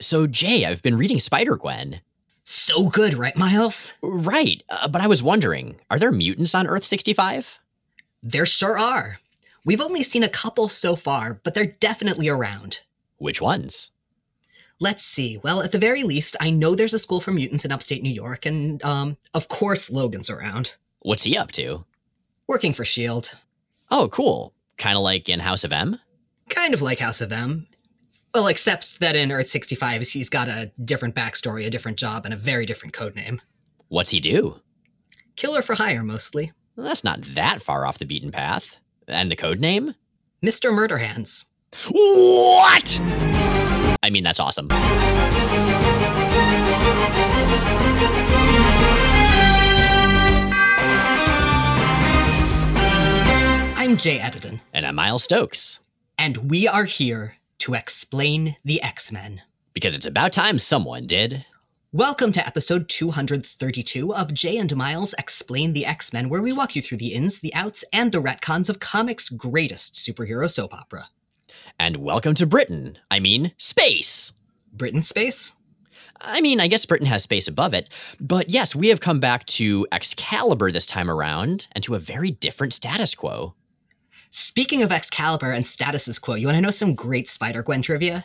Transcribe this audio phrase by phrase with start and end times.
[0.00, 2.00] So, Jay, I've been reading Spider Gwen.
[2.44, 3.94] So good, right, Miles?
[4.00, 7.58] Right, uh, but I was wondering are there mutants on Earth 65?
[8.22, 9.18] There sure are.
[9.64, 12.80] We've only seen a couple so far, but they're definitely around.
[13.18, 13.90] Which ones?
[14.80, 15.38] Let's see.
[15.42, 18.10] Well, at the very least, I know there's a school for mutants in upstate New
[18.10, 20.74] York, and, um, of course, Logan's around.
[21.00, 21.84] What's he up to?
[22.46, 23.28] Working for S.H.I.E.L.D.
[23.90, 24.54] Oh, cool.
[24.78, 25.98] Kind of like in House of M?
[26.48, 27.66] Kind of like House of M.
[28.34, 32.34] Well, except that in Earth 65, he's got a different backstory, a different job, and
[32.34, 33.40] a very different code name.
[33.88, 34.60] What's he do?
[35.36, 36.52] Killer for hire, mostly.
[36.76, 38.76] Well, that's not that far off the beaten path.
[39.06, 39.94] And the code name?
[40.44, 40.70] Mr.
[40.70, 41.46] Murderhands.
[41.90, 43.00] What?
[44.02, 44.68] I mean, that's awesome.
[53.76, 54.60] I'm Jay Edidin.
[54.74, 55.78] And I'm Miles Stokes.
[56.18, 59.42] And we are here to explain the X Men.
[59.74, 61.44] Because it's about time someone did.
[61.92, 66.76] Welcome to episode 232 of Jay and Miles Explain the X Men, where we walk
[66.76, 71.04] you through the ins, the outs, and the retcons of comics' greatest superhero soap opera.
[71.78, 72.98] And welcome to Britain.
[73.10, 74.32] I mean, space.
[74.72, 75.54] Britain space?
[76.20, 77.88] I mean, I guess Britain has space above it.
[78.20, 82.30] But yes, we have come back to Excalibur this time around and to a very
[82.30, 83.54] different status quo.
[84.30, 88.24] Speaking of Excalibur and status quo, you want to know some great Spider Gwen trivia?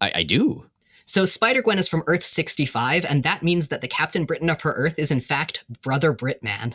[0.00, 0.66] I, I do.
[1.04, 4.62] So Spider Gwen is from Earth 65, and that means that the Captain Britain of
[4.62, 6.74] her Earth is in fact Brother Britman.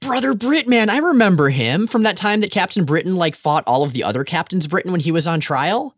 [0.00, 3.92] Brother Britman, I remember him from that time that Captain Britain like fought all of
[3.92, 5.94] the other Captains Britain when he was on trial.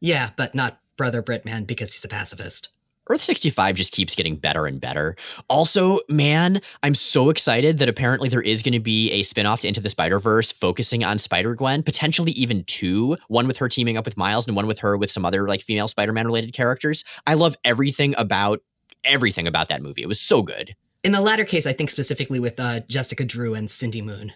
[0.00, 2.70] Yeah, but not Brother Britman because he's a pacifist.
[3.08, 5.14] Earth 65 just keeps getting better and better.
[5.48, 9.68] Also, man, I'm so excited that apparently there is going to be a spinoff to
[9.68, 13.96] Into the Spider Verse focusing on Spider Gwen, potentially even two one with her teaming
[13.96, 16.54] up with Miles and one with her with some other like female Spider Man related
[16.54, 17.04] characters.
[17.26, 18.60] I love everything about
[19.04, 20.02] everything about that movie.
[20.02, 20.74] It was so good.
[21.02, 24.32] In the latter case, I think specifically with uh, Jessica Drew and Cindy Moon.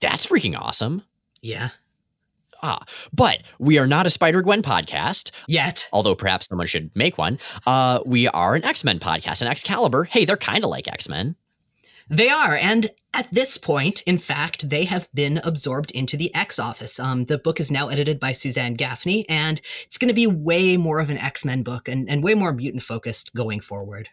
[0.00, 1.02] That's freaking awesome.
[1.40, 1.70] Yeah.
[2.62, 5.88] Ah, but we are not a Spider Gwen podcast yet.
[5.92, 7.38] Although perhaps someone should make one.
[7.66, 10.04] Uh, we are an X Men podcast, and Excalibur.
[10.04, 11.36] Hey, they're kind of like X Men.
[12.08, 16.58] They are, and at this point, in fact, they have been absorbed into the X
[16.58, 16.98] Office.
[16.98, 20.76] Um, the book is now edited by Suzanne Gaffney, and it's going to be way
[20.76, 24.08] more of an X Men book and, and way more mutant focused going forward.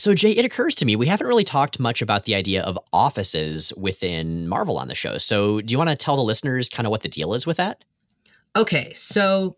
[0.00, 2.78] So, Jay, it occurs to me we haven't really talked much about the idea of
[2.90, 5.18] offices within Marvel on the show.
[5.18, 7.58] So, do you want to tell the listeners kind of what the deal is with
[7.58, 7.84] that?
[8.56, 9.56] Okay, so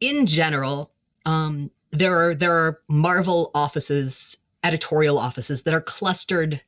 [0.00, 0.90] in general,
[1.26, 6.60] um, there are there are Marvel offices, editorial offices that are clustered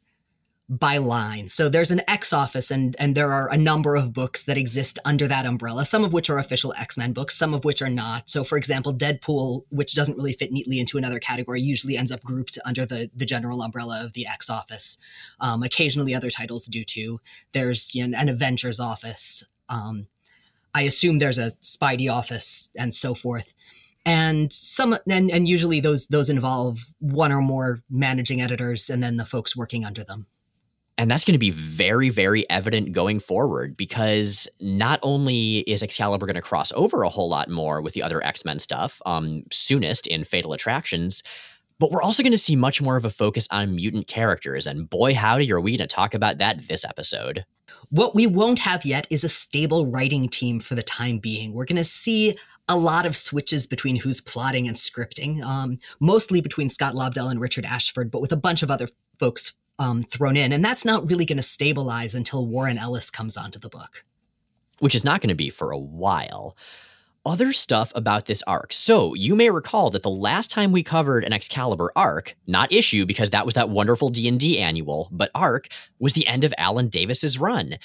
[0.69, 1.49] by line.
[1.49, 4.99] So there's an X office and and there are a number of books that exist
[5.04, 8.28] under that umbrella, some of which are official X-Men books, some of which are not.
[8.28, 12.22] So for example, Deadpool, which doesn't really fit neatly into another category, usually ends up
[12.22, 14.99] grouped under the the general umbrella of the X office.
[15.41, 17.21] Um, occasionally other titles do too.
[17.53, 19.44] There's you know, an Avengers office.
[19.69, 20.09] Um,
[20.75, 23.55] I assume there's a Spidey office and so forth.
[24.05, 29.16] And some and, and usually those those involve one or more managing editors and then
[29.16, 30.26] the folks working under them.
[30.99, 36.25] And that's going to be very, very evident going forward because not only is Excalibur
[36.25, 39.43] going to cross over a whole lot more with the other X Men stuff, um,
[39.53, 41.23] soonest in Fatal Attractions,
[41.79, 44.67] but we're also going to see much more of a focus on mutant characters.
[44.67, 47.45] And boy, howdy, are we going to talk about that this episode.
[47.91, 51.53] What we won't have yet is a stable writing team for the time being.
[51.53, 52.37] We're going to see
[52.69, 57.41] a lot of switches between who's plotting and scripting, um, mostly between Scott Lobdell and
[57.41, 58.89] Richard Ashford, but with a bunch of other
[59.21, 60.53] folks um, thrown in.
[60.53, 64.04] And that's not really going to stabilize until Warren Ellis comes onto the book.
[64.78, 66.56] Which is not going to be for a while.
[67.25, 68.72] Other stuff about this arc.
[68.72, 73.04] So, you may recall that the last time we covered an Excalibur arc, not issue
[73.04, 75.66] because that was that wonderful D&D annual, but arc
[75.98, 77.78] was the end of Alan Davis's run.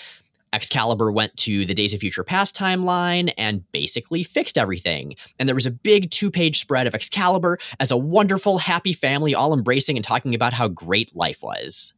[0.54, 5.16] Excalibur went to the Days of Future Past timeline and basically fixed everything.
[5.40, 9.34] And there was a big two page spread of Excalibur as a wonderful, happy family,
[9.34, 11.94] all embracing and talking about how great life was.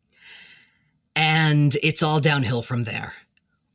[1.15, 3.13] And it's all downhill from there.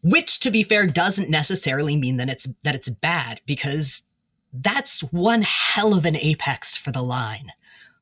[0.03, 4.05] Which, to be fair, doesn't necessarily mean that it's that it's bad, because
[4.53, 7.53] that's one hell of an apex for the line.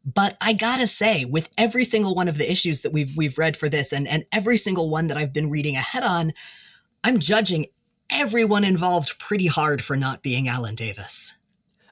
[0.05, 3.57] But I gotta say, with every single one of the issues that we've we've read
[3.57, 6.35] for this, and, and every single one that I've been reading ahead on,
[7.07, 7.67] I'm judging
[8.11, 11.37] everyone involved pretty hard for not being Alan Davis.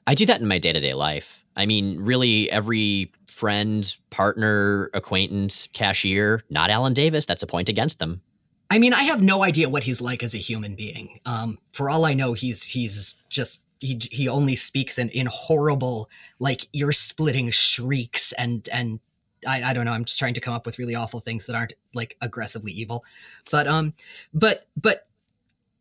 [0.05, 1.45] I do that in my day to day life.
[1.55, 7.99] I mean, really, every friend, partner, acquaintance, cashier, not Alan Davis, that's a point against
[7.99, 8.23] them.
[8.69, 11.17] I mean, I have no idea what he's like as a human being.
[11.25, 16.09] Um, for all I know, he's he's just he he only speaks in in horrible
[16.39, 18.99] like ear splitting shrieks and and
[19.47, 21.55] I, I don't know i'm just trying to come up with really awful things that
[21.55, 23.03] aren't like aggressively evil
[23.51, 23.93] but um
[24.33, 25.07] but but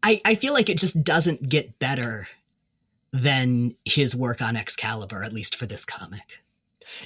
[0.02, 2.28] i i feel like it just doesn't get better
[3.12, 6.44] than his work on excalibur at least for this comic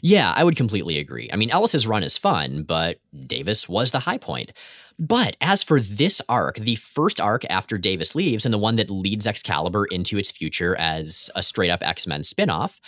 [0.03, 1.29] yeah, I would completely agree.
[1.33, 4.53] I mean, Ellis's run is fun, but Davis was the high point.
[4.99, 8.91] But as for this arc, the first arc after Davis leaves and the one that
[8.91, 12.81] leads Excalibur into its future as a straight up X Men spinoff,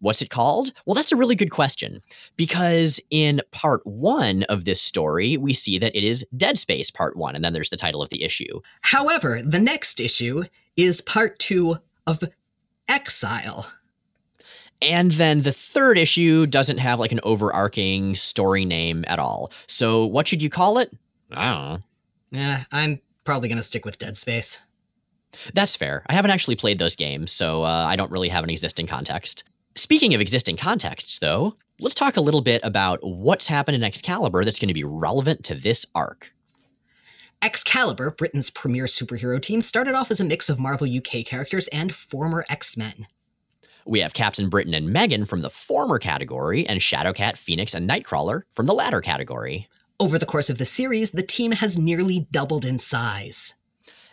[0.00, 0.72] what's it called?
[0.84, 2.02] Well, that's a really good question
[2.36, 7.16] because in part one of this story, we see that it is Dead Space Part
[7.16, 8.60] One, and then there's the title of the issue.
[8.82, 10.44] However, the next issue
[10.76, 11.76] is part two
[12.06, 12.22] of
[12.88, 13.72] Exile.
[14.82, 19.52] And then the third issue doesn't have like an overarching story name at all.
[19.66, 20.90] So what should you call it?
[21.30, 21.78] I don't know.
[22.32, 24.60] Yeah, I'm probably going to stick with Dead Space.
[25.54, 26.02] That's fair.
[26.08, 29.44] I haven't actually played those games, so uh, I don't really have an existing context.
[29.80, 34.44] Speaking of existing contexts, though, let's talk a little bit about what's happened in Excalibur
[34.44, 36.34] that's going to be relevant to this arc.
[37.40, 41.94] Excalibur, Britain's premier superhero team, started off as a mix of Marvel UK characters and
[41.94, 43.06] former X Men.
[43.86, 48.42] We have Captain Britain and Meggan from the former category, and Shadowcat, Phoenix, and Nightcrawler
[48.50, 49.66] from the latter category.
[49.98, 53.54] Over the course of the series, the team has nearly doubled in size.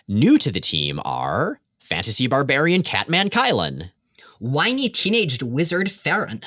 [0.08, 3.90] New to the team are Fantasy Barbarian Catman Kylun,
[4.40, 6.44] Whiny teenaged wizard Feron,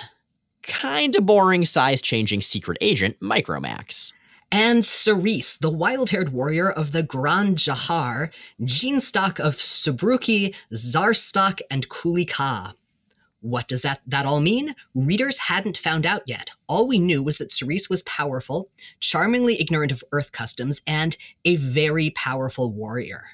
[0.63, 4.13] Kinda boring size changing secret agent Micromax,
[4.53, 8.31] and Cerise, the wild haired warrior of the Grand Jahar,
[8.65, 12.75] gene stock of Subruki, Zarstock, and Kulika.
[13.41, 14.77] What does that, that all mean?
[14.95, 16.51] Readers hadn't found out yet.
[16.69, 18.71] All we knew was that Cerise was powerful,
[19.01, 23.25] charmingly ignorant of Earth customs, and a very powerful warrior.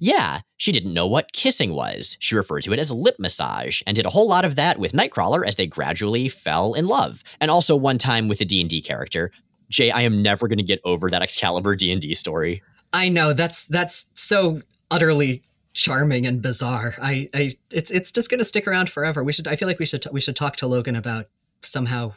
[0.00, 2.16] Yeah, she didn't know what kissing was.
[2.20, 4.92] She referred to it as lip massage and did a whole lot of that with
[4.92, 7.22] Nightcrawler as they gradually fell in love.
[7.40, 9.30] And also one time with a D&D character.
[9.68, 12.62] Jay, I am never going to get over that Excalibur D&D story.
[12.92, 15.42] I know that's that's so utterly
[15.72, 16.94] charming and bizarre.
[17.00, 19.22] I, I it's it's just going to stick around forever.
[19.22, 21.26] We should I feel like we should we should talk to Logan about
[21.62, 22.14] somehow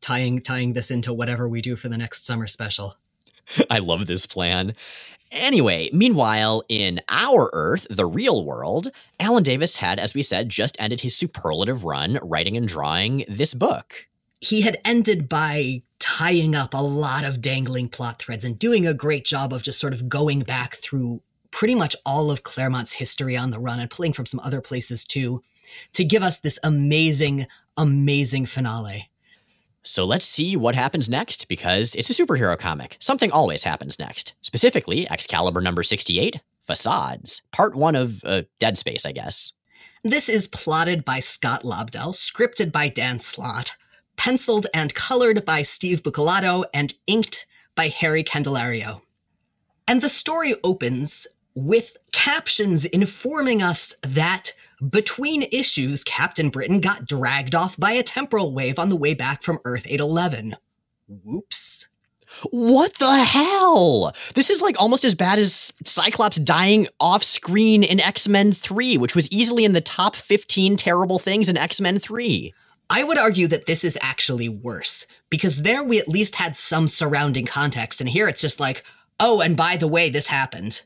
[0.00, 2.96] tying tying this into whatever we do for the next summer special.
[3.70, 4.74] I love this plan.
[5.32, 10.80] Anyway, meanwhile, in our Earth, the real world, Alan Davis had, as we said, just
[10.80, 14.06] ended his superlative run writing and drawing this book.
[14.40, 18.94] He had ended by tying up a lot of dangling plot threads and doing a
[18.94, 21.20] great job of just sort of going back through
[21.50, 25.04] pretty much all of Claremont's history on the run and pulling from some other places
[25.04, 25.42] too
[25.94, 27.46] to give us this amazing,
[27.76, 29.10] amazing finale.
[29.86, 32.96] So let's see what happens next because it's a superhero comic.
[32.98, 34.34] Something always happens next.
[34.42, 39.52] Specifically, Excalibur number 68, Facades, part one of uh, Dead Space, I guess.
[40.02, 43.76] This is plotted by Scott Lobdell, scripted by Dan Slott,
[44.16, 47.46] penciled and colored by Steve Buccellato, and inked
[47.76, 49.02] by Harry Candelario.
[49.86, 54.52] And the story opens with captions informing us that
[54.90, 59.42] between issues, Captain Britain got dragged off by a temporal wave on the way back
[59.42, 60.54] from Earth 811.
[61.08, 61.88] Whoops.
[62.50, 64.12] What the hell?
[64.34, 68.98] This is like almost as bad as Cyclops dying off screen in X Men 3,
[68.98, 72.52] which was easily in the top 15 terrible things in X Men 3.
[72.90, 76.88] I would argue that this is actually worse because there we at least had some
[76.88, 78.84] surrounding context, and here it's just like,
[79.18, 80.82] oh, and by the way, this happened.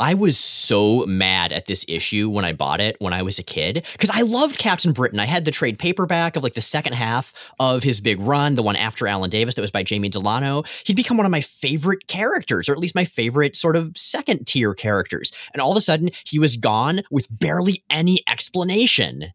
[0.00, 3.42] I was so mad at this issue when I bought it when I was a
[3.42, 5.20] kid because I loved Captain Britain.
[5.20, 8.62] I had the trade paperback of like the second half of his big run, the
[8.62, 10.62] one after Alan Davis that was by Jamie Delano.
[10.86, 14.46] He'd become one of my favorite characters, or at least my favorite sort of second
[14.46, 15.32] tier characters.
[15.52, 19.34] And all of a sudden, he was gone with barely any explanation.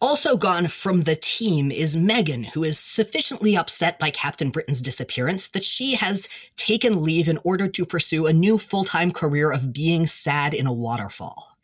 [0.00, 5.48] Also gone from the team is Meggan, who is sufficiently upset by Captain Britain's disappearance
[5.48, 9.72] that she has taken leave in order to pursue a new full time career of
[9.72, 11.56] being sad in a waterfall.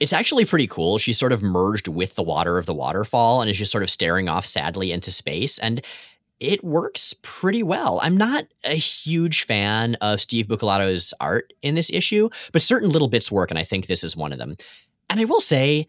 [0.00, 0.96] It's actually pretty cool.
[0.96, 3.90] She's sort of merged with the water of the waterfall and is just sort of
[3.90, 5.58] staring off sadly into space.
[5.58, 5.84] And
[6.40, 8.00] it works pretty well.
[8.02, 13.08] I'm not a huge fan of Steve Buccellato's art in this issue, but certain little
[13.08, 14.56] bits work, and I think this is one of them.
[15.08, 15.86] And I will say,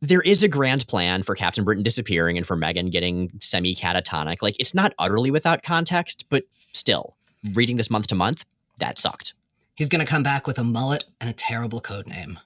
[0.00, 4.42] there is a grand plan for Captain Britain disappearing and for Meggan getting semi catatonic.
[4.42, 7.16] Like, it's not utterly without context, but still,
[7.52, 8.44] reading this month to month,
[8.78, 9.34] that sucked.
[9.74, 12.38] He's going to come back with a mullet and a terrible code name.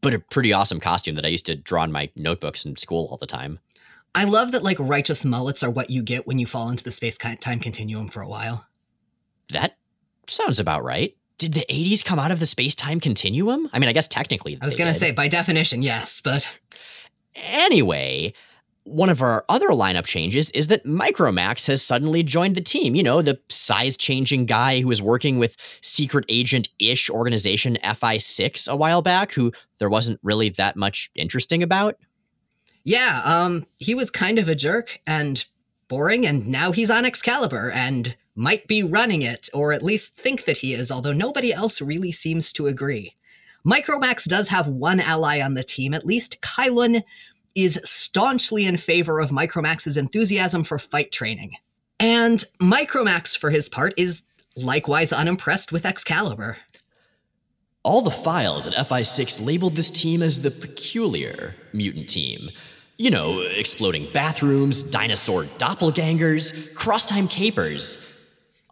[0.00, 3.08] But a pretty awesome costume that I used to draw in my notebooks in school
[3.10, 3.60] all the time.
[4.14, 6.92] I love that, like, righteous mullets are what you get when you fall into the
[6.92, 8.66] space time continuum for a while.
[9.50, 9.76] That
[10.28, 11.16] sounds about right.
[11.38, 13.68] Did the 80s come out of the space time continuum?
[13.72, 14.58] I mean, I guess technically.
[14.60, 16.52] I was going to say, by definition, yes, but.
[17.34, 18.32] Anyway,
[18.84, 22.94] one of our other lineup changes is that Micromax has suddenly joined the team.
[22.94, 28.68] You know, the size changing guy who was working with secret agent ish organization FI6
[28.68, 31.96] a while back, who there wasn't really that much interesting about.
[32.84, 35.44] Yeah, um, he was kind of a jerk and
[35.88, 40.44] boring, and now he's on Excalibur and might be running it, or at least think
[40.44, 43.14] that he is, although nobody else really seems to agree.
[43.66, 46.42] Micromax does have one ally on the team, at least.
[46.42, 47.02] Kylun
[47.54, 51.52] is staunchly in favor of Micromax's enthusiasm for fight training.
[52.00, 54.22] And Micromax, for his part, is
[54.56, 56.58] likewise unimpressed with Excalibur.
[57.82, 62.48] All the files at FI6 labeled this team as the peculiar mutant team.
[62.96, 68.13] You know, exploding bathrooms, dinosaur doppelgangers, cross-time capers.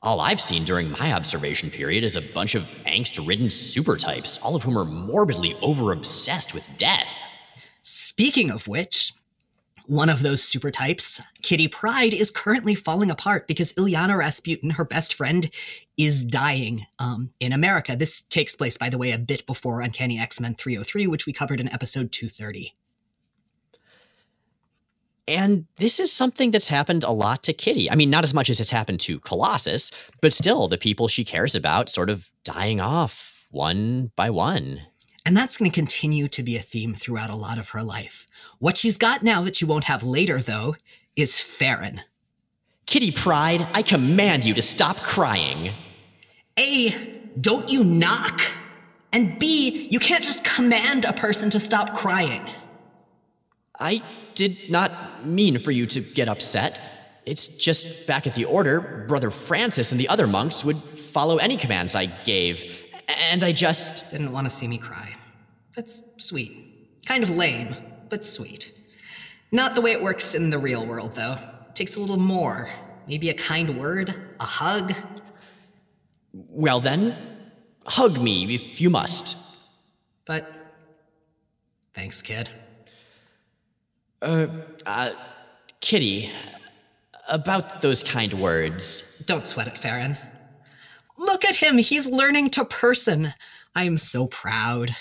[0.04, 4.56] All I've seen during my observation period is a bunch of angst-ridden super types, all
[4.56, 7.22] of whom are morbidly over-obsessed with death.
[7.82, 9.12] Speaking of which,
[9.86, 14.84] one of those super types, Kitty Pryde, is currently falling apart because Illyana Rasputin, her
[14.84, 15.48] best friend,
[15.96, 17.94] is dying um, in America.
[17.94, 21.32] This takes place, by the way, a bit before Uncanny X Men 303, which we
[21.32, 22.74] covered in episode 230.
[25.28, 27.90] And this is something that's happened a lot to Kitty.
[27.90, 31.24] I mean, not as much as it's happened to Colossus, but still, the people she
[31.24, 34.82] cares about sort of dying off one by one.
[35.24, 38.26] And that's going to continue to be a theme throughout a lot of her life.
[38.58, 40.74] What she's got now that she won't have later, though,
[41.14, 42.00] is Feron.
[42.86, 45.72] Kitty Pryde, I command you to stop crying.
[46.58, 46.90] A,
[47.40, 48.40] don't you knock?
[49.12, 52.42] And B, you can't just command a person to stop crying.
[53.78, 54.02] I
[54.34, 56.80] did not mean for you to get upset.
[57.24, 61.56] It's just back at the order, Brother Francis and the other monks would follow any
[61.56, 62.64] commands I gave.
[63.30, 64.10] And I just.
[64.10, 65.14] Didn't want to see me cry.
[65.76, 66.52] That's sweet.
[67.06, 67.76] Kind of lame,
[68.08, 68.72] but sweet.
[69.52, 71.36] Not the way it works in the real world, though.
[71.68, 72.68] It takes a little more.
[73.06, 74.92] Maybe a kind word, a hug.
[76.32, 77.16] Well, then,
[77.86, 79.36] hug me if you must.
[80.24, 80.50] But.
[81.94, 82.48] Thanks, kid.
[84.22, 84.46] Uh,
[84.86, 85.10] uh,
[85.80, 86.30] Kitty,
[87.28, 89.24] about those kind words.
[89.26, 90.16] Don't sweat it, Feron.
[91.18, 93.34] Look at him, he's learning to person.
[93.74, 94.94] I am so proud.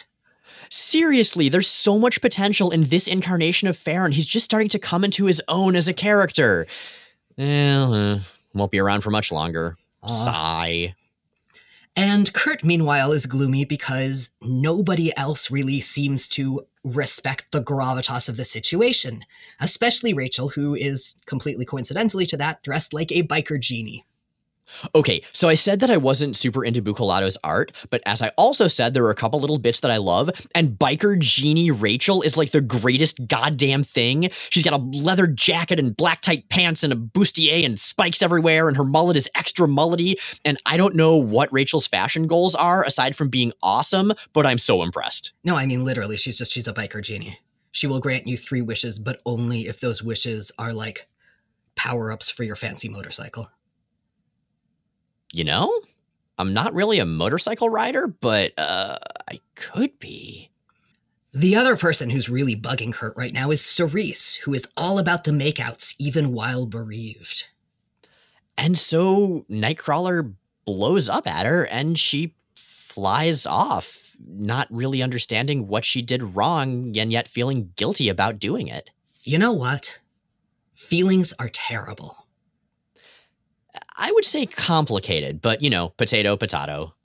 [0.70, 4.14] Seriously, there's so much potential in this incarnation of Feron.
[4.14, 6.66] He's just starting to come into his own as a character.
[7.38, 8.20] Well, uh,
[8.54, 9.76] won't be around for much longer.
[10.02, 10.08] Uh.
[10.08, 10.96] Sigh.
[11.96, 18.38] And Kurt, meanwhile, is gloomy because nobody else really seems to respect the gravitas of
[18.38, 19.26] the situation,
[19.60, 24.06] especially Rachel, who is completely coincidentally to that dressed like a biker genie.
[24.96, 28.68] Okay, so I said that I wasn't super into Buccellato's art, but as I also
[28.68, 32.38] said, there are a couple little bits that I love, and biker genie Rachel is
[32.38, 34.30] like the greatest goddamn thing.
[34.50, 38.68] She's got a leather jacket and black tight pants and a bustier and spikes everywhere,
[38.68, 40.16] and her mullet is extra mullety.
[40.46, 44.58] And I don't know what Rachel's fashion goals are aside from being awesome, but I'm
[44.58, 45.34] so impressed.
[45.44, 47.40] No, I mean literally, she's just she's a biker genie.
[47.72, 51.08] She will grant you three wishes, but only if those wishes are like
[51.76, 53.50] power ups for your fancy motorcycle
[55.34, 55.82] you know,
[56.38, 58.98] I'm not really a motorcycle rider, but uh,
[59.30, 60.50] I could be.
[61.34, 65.24] The other person who's really bugging Kurt right now is Cerise, who is all about
[65.24, 67.48] the makeouts even while bereaved.
[68.58, 70.34] And so Nightcrawler
[70.66, 76.98] blows up at her and she flies off, not really understanding what she did wrong
[76.98, 78.90] and yet feeling guilty about doing it.
[79.24, 80.00] You know what?
[80.76, 82.21] Feelings are terrible.
[84.02, 86.96] I would say complicated, but you know, potato, potato.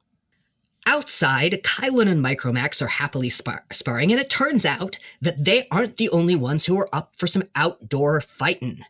[0.87, 5.99] Outside, Kylun and Micromax are happily spar- sparring, and it turns out that they aren't
[5.99, 8.81] the only ones who are up for some outdoor fighting.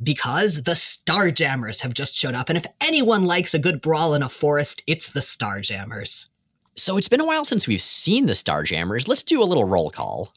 [0.00, 4.22] Because the Starjammers have just showed up, and if anyone likes a good brawl in
[4.22, 6.28] a forest, it's the Starjammers.
[6.76, 9.08] So it's been a while since we've seen the Starjammers.
[9.08, 10.32] Let's do a little roll call.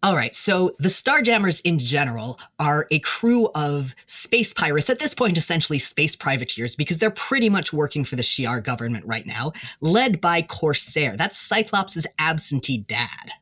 [0.00, 5.12] All right, so the Starjammers in general are a crew of space pirates, at this
[5.12, 9.52] point, essentially space privateers, because they're pretty much working for the Shi'ar government right now,
[9.80, 11.16] led by Corsair.
[11.16, 13.32] That's Cyclops' absentee dad.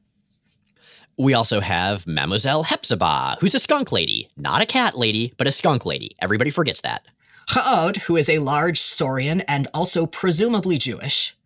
[1.18, 4.30] We also have Mademoiselle Hepzibah, who's a skunk lady.
[4.38, 6.16] Not a cat lady, but a skunk lady.
[6.22, 7.04] Everybody forgets that.
[7.50, 11.36] Ha'od, who is a large Saurian and also presumably Jewish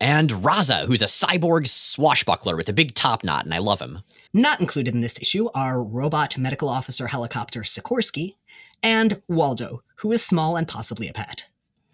[0.00, 4.00] and Raza, who's a cyborg swashbuckler with a big top knot, and I love him.
[4.36, 8.34] Not included in this issue are robot medical officer helicopter Sikorsky
[8.82, 11.48] and Waldo, who is small and possibly a pet.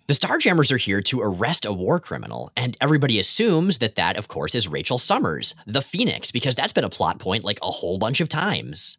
[0.08, 4.26] The Starjammers are here to arrest a war criminal, and everybody assumes that that, of
[4.26, 7.96] course, is Rachel Summers, the Phoenix, because that's been a plot point like a whole
[7.96, 8.98] bunch of times.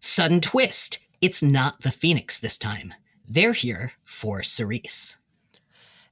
[0.00, 2.94] Sudden twist it's not the Phoenix this time.
[3.28, 5.18] They're here for Cerise.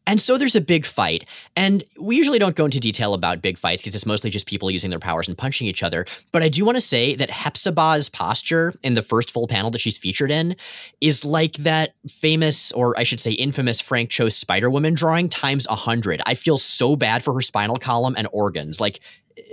[0.06, 1.24] And so there's a big fight.
[1.56, 4.70] And we usually don't go into detail about big fights because it's mostly just people
[4.70, 6.06] using their powers and punching each other.
[6.32, 9.80] But I do want to say that Hepzibah's posture in the first full panel that
[9.80, 10.56] she's featured in
[11.00, 15.66] is like that famous, or I should say infamous, Frank Cho Spider Woman drawing times
[15.68, 16.20] a hundred.
[16.26, 18.80] I feel so bad for her spinal column and organs.
[18.80, 19.00] Like,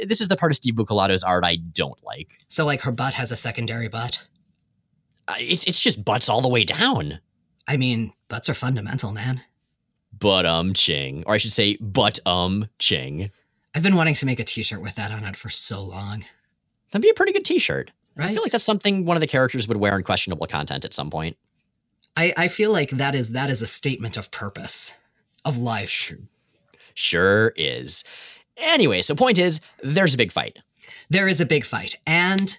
[0.05, 2.39] this is the part of Steve Buccellato's art I don't like.
[2.47, 4.23] So, like, her butt has a secondary butt?
[5.27, 7.19] Uh, it's, it's just butts all the way down.
[7.67, 9.41] I mean, butts are fundamental, man
[10.19, 13.31] but um ching, or I should say, but um ching.
[13.75, 16.25] I've been wanting to make a T-shirt with that on it for so long.
[16.91, 17.91] That'd be a pretty good T-shirt.
[18.15, 18.31] Right?
[18.31, 20.93] I feel like that's something one of the characters would wear in questionable content at
[20.93, 21.37] some point.
[22.15, 24.95] I, I feel like that is that is a statement of purpose,
[25.45, 25.89] of life.
[25.89, 26.17] Sure,
[26.95, 28.03] sure is.
[28.57, 30.57] Anyway, so point is, there's a big fight.
[31.11, 32.57] There is a big fight, and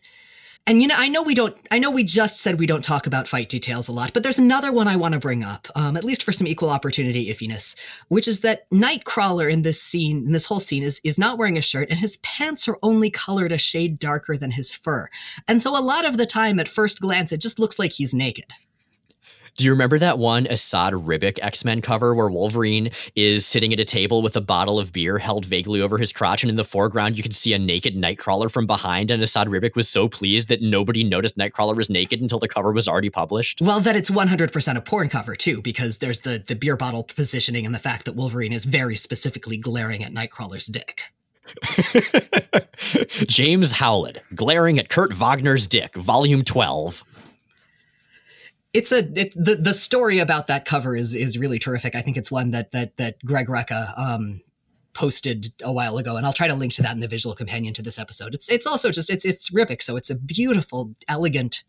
[0.68, 3.06] and you know, I know we don't, I know we just said we don't talk
[3.06, 5.96] about fight details a lot, but there's another one I want to bring up, um,
[5.96, 7.74] at least for some equal opportunity iffiness,
[8.08, 11.56] which is that Nightcrawler in this scene, in this whole scene, is, is not wearing
[11.56, 15.08] a shirt and his pants are only colored a shade darker than his fur.
[15.48, 18.12] And so a lot of the time, at first glance, it just looks like he's
[18.12, 18.44] naked.
[19.58, 23.80] Do you remember that one Esad Ribic X Men cover where Wolverine is sitting at
[23.80, 26.62] a table with a bottle of beer held vaguely over his crotch, and in the
[26.62, 29.10] foreground you can see a naked Nightcrawler from behind?
[29.10, 32.70] And Esad Ribic was so pleased that nobody noticed Nightcrawler was naked until the cover
[32.70, 33.60] was already published.
[33.60, 37.66] Well, that it's 100% a porn cover too, because there's the the beer bottle positioning
[37.66, 41.02] and the fact that Wolverine is very specifically glaring at Nightcrawler's dick.
[43.26, 47.02] James Howlett, glaring at Kurt Wagner's dick, volume 12
[48.72, 51.94] it's a it, the the story about that cover is is really terrific.
[51.94, 54.40] I think it's one that that that Greg Rucka um,
[54.92, 57.72] posted a while ago, and I'll try to link to that in the visual companion
[57.74, 58.34] to this episode.
[58.34, 61.64] It's it's also just it's it's Ribic, so it's a beautiful, elegant,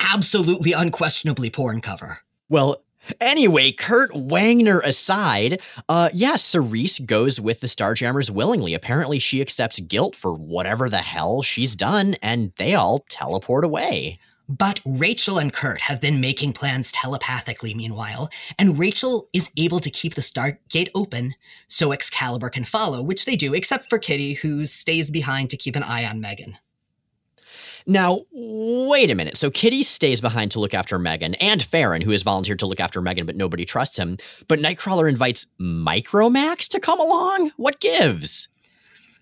[0.00, 2.20] absolutely unquestionably porn cover.
[2.48, 2.82] Well,
[3.20, 8.74] Anyway, Kurt Wagner aside, uh, yeah, Cerise goes with the Starjammers willingly.
[8.74, 14.18] Apparently, she accepts guilt for whatever the hell she's done, and they all teleport away.
[14.48, 19.90] But Rachel and Kurt have been making plans telepathically meanwhile, and Rachel is able to
[19.90, 21.34] keep the Stargate open
[21.66, 25.74] so Excalibur can follow, which they do, except for Kitty, who stays behind to keep
[25.74, 26.58] an eye on Meggan.
[27.88, 29.36] Now, wait a minute.
[29.36, 32.80] So Kitty stays behind to look after Meggan and Feron, who has volunteered to look
[32.80, 34.16] after Meggan, but nobody trusts him.
[34.48, 37.52] But Nightcrawler invites Micromax to come along?
[37.56, 38.48] What gives?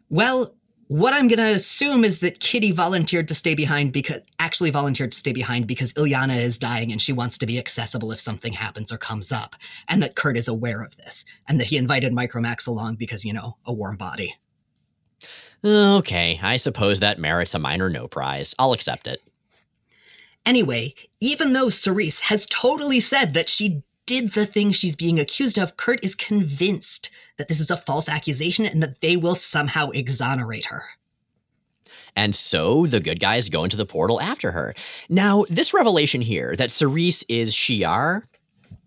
[0.08, 0.54] Well,
[0.94, 5.10] what I'm going to assume is that Kitty volunteered to stay behind because actually volunteered
[5.10, 8.52] to stay behind because Illyana is dying and she wants to be accessible if something
[8.52, 9.56] happens or comes up,
[9.88, 13.32] and that Kurt is aware of this, and that he invited Micromax along because, you
[13.32, 14.36] know, a warm body.
[15.64, 18.54] Okay, I suppose that merits a minor no prize.
[18.56, 19.18] I'll accept it.
[20.46, 25.58] Anyway, even though Cerise has totally said that she did the thing she's being accused
[25.58, 29.90] of, Kurt is convinced that this is a false accusation and that they will somehow
[29.90, 30.82] exonerate her.
[32.16, 34.74] And so the good guys go into the portal after her.
[35.08, 38.22] Now, this revelation here that Cerise is Shi'ar,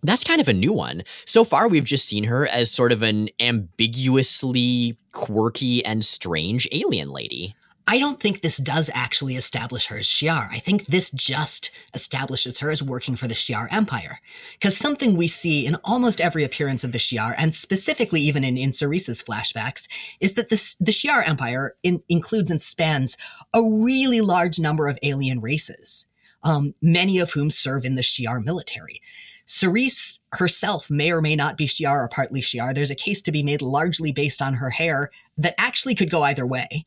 [0.03, 1.03] that's kind of a new one.
[1.25, 7.09] So far, we've just seen her as sort of an ambiguously quirky and strange alien
[7.09, 7.55] lady.
[7.89, 10.49] I don't think this does actually establish her as Shi'ar.
[10.51, 14.19] I think this just establishes her as working for the Shi'ar Empire.
[14.53, 18.57] Because something we see in almost every appearance of the Shi'ar, and specifically even in,
[18.57, 19.87] in Cerise's flashbacks,
[20.19, 23.17] is that this, the Shi'ar Empire in, includes and spans
[23.53, 26.07] a really large number of alien races,
[26.43, 29.01] um, many of whom serve in the Shi'ar military.
[29.45, 32.75] Cerise herself may or may not be Shi'ar or partly Shi'ar.
[32.75, 36.23] There's a case to be made largely based on her hair that actually could go
[36.23, 36.85] either way.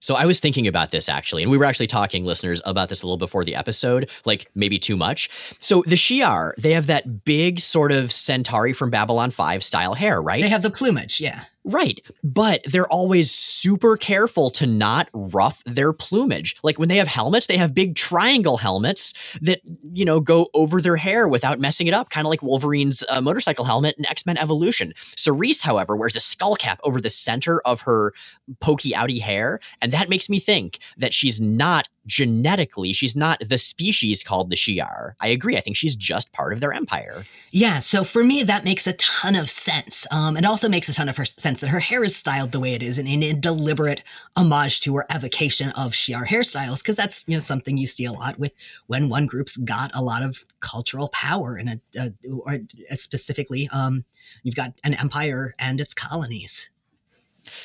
[0.00, 3.02] So I was thinking about this actually, and we were actually talking, listeners, about this
[3.02, 5.28] a little before the episode, like maybe too much.
[5.58, 10.20] So the Shi'ar, they have that big sort of Centauri from Babylon 5 style hair,
[10.20, 10.42] right?
[10.42, 11.44] They have the plumage, yeah.
[11.68, 12.00] Right.
[12.24, 16.56] But they're always super careful to not rough their plumage.
[16.62, 19.60] Like when they have helmets, they have big triangle helmets that,
[19.92, 23.20] you know, go over their hair without messing it up, kind of like Wolverine's uh,
[23.20, 24.94] motorcycle helmet in X Men Evolution.
[25.14, 28.14] Cerise, however, wears a skull cap over the center of her
[28.60, 29.60] pokey outy hair.
[29.82, 34.56] And that makes me think that she's not genetically, she's not the species called the
[34.56, 35.12] Shi'ar.
[35.20, 35.56] I agree.
[35.56, 37.24] I think she's just part of their empire.
[37.52, 37.78] Yeah.
[37.78, 40.06] So for me, that makes a ton of sense.
[40.10, 42.60] Um, it also makes a ton of sense sense that her hair is styled the
[42.60, 44.02] way it is and in a deliberate
[44.36, 48.12] homage to her evocation of Shi'ar hairstyles, because that's you know something you see a
[48.12, 48.52] lot with
[48.86, 52.58] when one group's got a lot of cultural power and a, a or
[52.94, 54.04] specifically um,
[54.42, 56.70] you've got an empire and its colonies.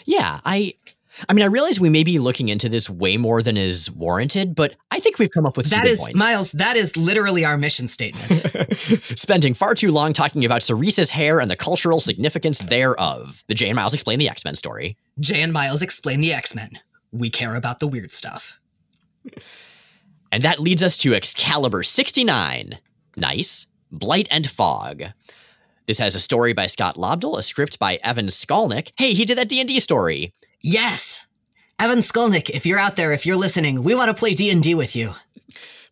[0.06, 0.76] Yeah, I
[1.30, 4.56] I mean, I realize we may be looking into this way more than is warranted,
[4.56, 6.20] but I think we've come up with that is points.
[6.20, 6.52] Miles.
[6.54, 8.44] That is literally our mission statement.
[9.20, 13.44] Spending far too long talking about Cerise's hair and the cultural significance thereof.
[13.48, 14.98] The Jay and Miles explain the X Men story.
[15.20, 16.72] Jay and Miles explain the X Men.
[17.12, 18.60] We care about the weird stuff.
[20.32, 22.80] And that leads us to Excalibur 69.
[23.16, 23.68] Nice.
[23.92, 25.04] Blight and Fog.
[25.86, 28.94] This has a story by Scott Lobdell, a script by Evan Skolnick.
[28.98, 30.34] Hey, he did that D&D story.
[30.66, 31.28] Yes.
[31.78, 34.96] Evan Skolnick, if you're out there, if you're listening, we want to play D&D with
[34.96, 35.14] you.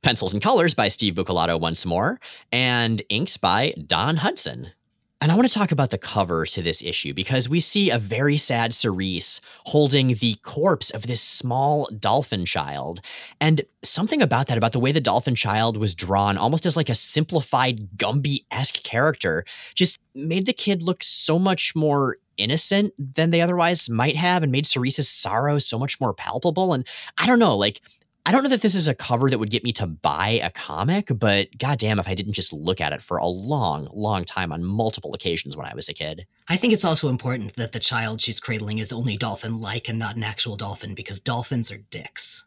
[0.02, 2.22] Pencils and Colors by Steve Buccellato once more,
[2.54, 4.72] and inks by Don Hudson.
[5.20, 8.00] And I want to talk about the cover to this issue because we see a
[8.00, 13.02] very sad Cerise holding the corpse of this small dolphin child.
[13.42, 16.90] And something about that, about the way the dolphin child was drawn, almost as like
[16.90, 19.44] a simplified Gumby esque character,
[19.76, 24.52] just made the kid look so much more innocent than they otherwise might have and
[24.52, 26.74] made Cerise's sorrow so much more palpable.
[26.74, 27.82] And I don't know, like,
[28.26, 30.52] I don't know that this is a cover that would get me to buy a
[30.52, 34.52] comic, but goddamn if I didn't just look at it for a long, long time
[34.52, 36.28] on multiple occasions when I was a kid.
[36.48, 39.98] I think it's also important that the child she's cradling is only dolphin like and
[39.98, 42.46] not an actual dolphin because dolphins are dicks.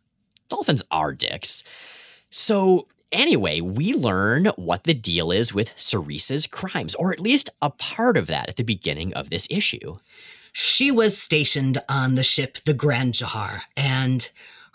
[0.48, 1.64] Dolphins are dicks.
[2.30, 7.70] So Anyway, we learn what the deal is with Cerise's crimes, or at least a
[7.70, 9.98] part of that at the beginning of this issue.
[10.52, 14.28] She was stationed on the ship the Grand Jahar, and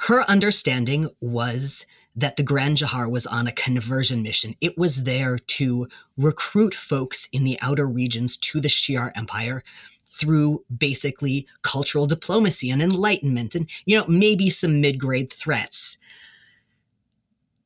[0.07, 4.55] her understanding was that the Grand Jahar was on a conversion mission.
[4.61, 9.65] It was there to recruit folks in the outer regions to the Shi'ar Empire
[10.05, 15.97] through basically cultural diplomacy and enlightenment and, you know, maybe some mid grade threats.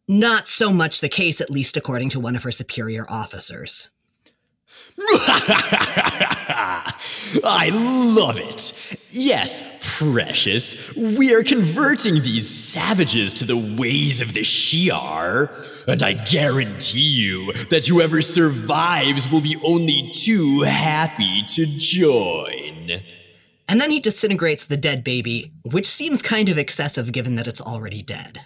[0.08, 3.90] Not so much the case, at least according to one of her superior officers.
[7.44, 8.74] I love it.
[9.10, 15.50] Yes, precious, we are converting these savages to the ways of the Shi'ar.
[15.88, 23.02] And I guarantee you that whoever survives will be only too happy to join.
[23.68, 27.62] And then he disintegrates the dead baby, which seems kind of excessive given that it's
[27.62, 28.42] already dead.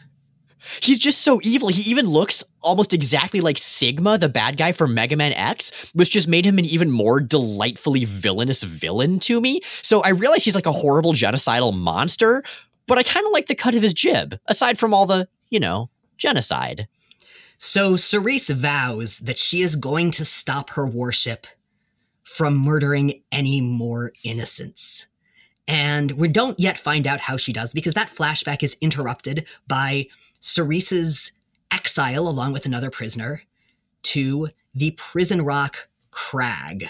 [0.82, 1.69] He's just so evil.
[1.69, 6.12] He even looks almost exactly like Sigma, the bad guy from Mega Man X, which
[6.12, 9.62] just made him an even more delightfully villainous villain to me.
[9.82, 12.43] So I realize he's like a horrible genocidal monster,
[12.88, 15.60] but I kind of like the cut of his jib, aside from all the, you
[15.60, 16.88] know, genocide.
[17.58, 21.47] So Cerise vows that she is going to stop her warship
[22.23, 25.08] from murdering any more innocents.
[25.67, 30.06] And we don't yet find out how she does because that flashback is interrupted by
[30.41, 31.32] Cerise's
[31.71, 33.43] exile, along with another prisoner,
[34.04, 36.88] to the prison rock crag.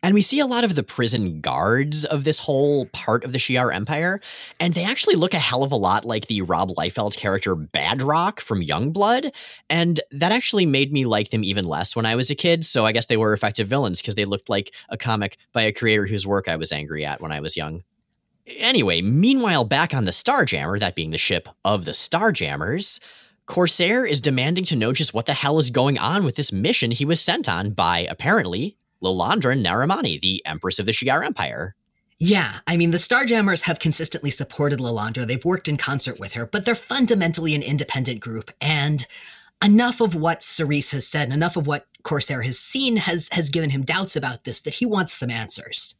[0.00, 3.38] And we see a lot of the prison guards of this whole part of the
[3.38, 4.20] Shi'ar Empire,
[4.60, 8.38] and they actually look a hell of a lot like the Rob Liefeld character Badrock
[8.38, 9.32] from Youngblood,
[9.68, 12.86] and that actually made me like them even less when I was a kid, so
[12.86, 16.06] I guess they were effective villains because they looked like a comic by a creator
[16.06, 17.82] whose work I was angry at when I was young.
[18.56, 22.98] Anyway, meanwhile, back on the Starjammer, that being the ship of the Starjammers,
[23.46, 26.90] Corsair is demanding to know just what the hell is going on with this mission
[26.90, 31.74] he was sent on by, apparently, Lilandra Neramani, the Empress of the Shi'ar Empire.
[32.20, 35.26] Yeah, I mean, the Starjammers have consistently supported Lilandra.
[35.26, 38.50] They've worked in concert with her, but they're fundamentally an independent group.
[38.60, 39.06] And
[39.64, 43.50] enough of what Cerise has said, and enough of what Corsair has seen has, has
[43.50, 45.94] given him doubts about this that he wants some answers.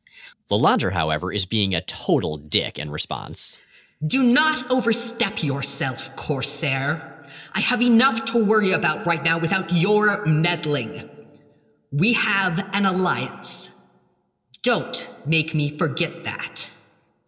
[0.51, 3.59] Lilandra, however, is being a total dick in response.
[4.07, 7.25] Do not overstep yourself, Corsair.
[7.55, 11.09] I have enough to worry about right now without your meddling.
[11.91, 13.73] We have an alliance.
[14.63, 16.71] Don't make me forget that.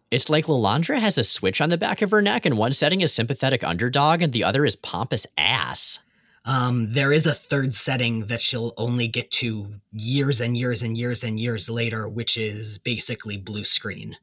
[0.09, 3.01] It's like Lilandra has a switch on the back of her neck, and one setting
[3.01, 5.99] is sympathetic underdog, and the other is pompous ass.
[6.43, 10.97] Um, there is a third setting that she'll only get to years and years and
[10.97, 14.17] years and years later, which is basically blue screen.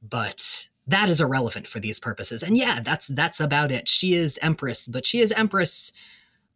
[0.00, 2.42] But that is irrelevant for these purposes.
[2.42, 3.88] And yeah, that's that's about it.
[3.88, 5.92] She is empress, but she is empress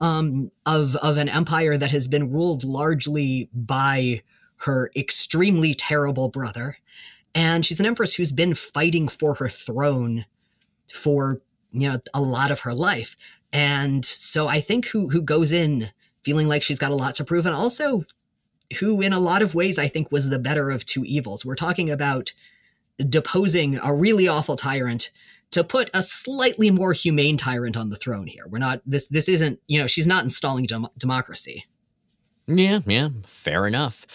[0.00, 4.22] um, of of an empire that has been ruled largely by
[4.58, 6.76] her extremely terrible brother,
[7.34, 10.26] and she's an empress who's been fighting for her throne
[10.88, 11.40] for
[11.72, 13.16] you know a lot of her life.
[13.52, 15.88] And so I think who who goes in
[16.22, 18.04] feeling like she's got a lot to prove and also
[18.78, 21.44] who in a lot of ways I think was the better of two evils.
[21.44, 22.32] We're talking about
[22.98, 25.10] deposing a really awful tyrant
[25.50, 28.46] to put a slightly more humane tyrant on the throne here.
[28.46, 31.64] We're not this this isn't, you know, she's not installing dem- democracy.
[32.46, 34.06] Yeah, yeah, fair enough.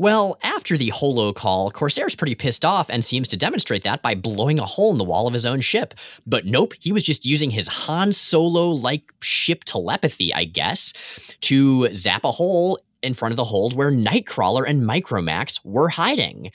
[0.00, 4.14] Well, after the holo call, Corsair's pretty pissed off and seems to demonstrate that by
[4.14, 5.92] blowing a hole in the wall of his own ship.
[6.24, 10.92] But nope, he was just using his Han Solo like ship telepathy, I guess,
[11.40, 16.52] to zap a hole in front of the hold where Nightcrawler and Micromax were hiding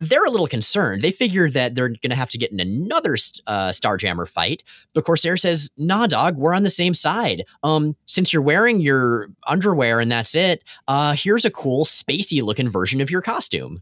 [0.00, 1.02] they're a little concerned.
[1.02, 3.14] They figure that they're going to have to get in another
[3.46, 4.62] uh, Starjammer fight.
[4.94, 7.44] But Corsair says, "Nah, dog, we're on the same side.
[7.62, 12.68] Um, since you're wearing your underwear and that's it, uh, here's a cool spacey looking
[12.68, 13.76] version of your costume."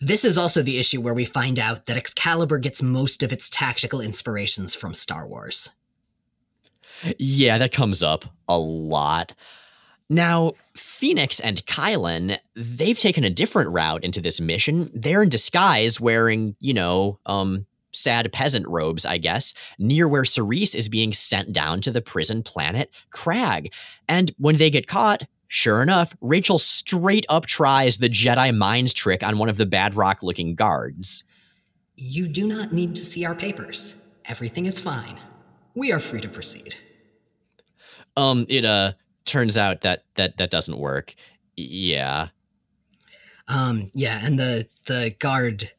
[0.00, 3.50] This is also the issue where we find out that Excalibur gets most of its
[3.50, 5.74] tactical inspirations from Star Wars.
[7.18, 9.32] Yeah, that comes up a lot.
[10.10, 14.90] Now, Phoenix and Kylun, they've taken a different route into this mission.
[14.94, 20.74] They're in disguise wearing, you know, um, sad peasant robes, I guess, near where Cerise
[20.74, 23.72] is being sent down to the prison planet Crag.
[24.08, 29.22] And when they get caught, sure enough, Rachel straight up tries the Jedi mind trick
[29.22, 31.24] on one of the Badrock looking guards.
[31.96, 33.96] You do not need to see our papers.
[34.26, 35.18] Everything is fine.
[35.74, 36.76] We are free to proceed.
[38.16, 38.92] Um, it, uh,
[39.28, 41.14] turns out that that that doesn't work.
[41.56, 42.28] Yeah.
[43.48, 45.70] Um, yeah, and the the guard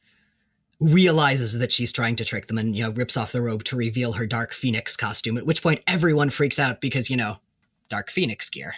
[0.80, 3.76] realizes that she's trying to trick them and you know rips off the robe to
[3.76, 7.36] reveal her dark phoenix costume at which point everyone freaks out because you know
[7.90, 8.74] dark phoenix gear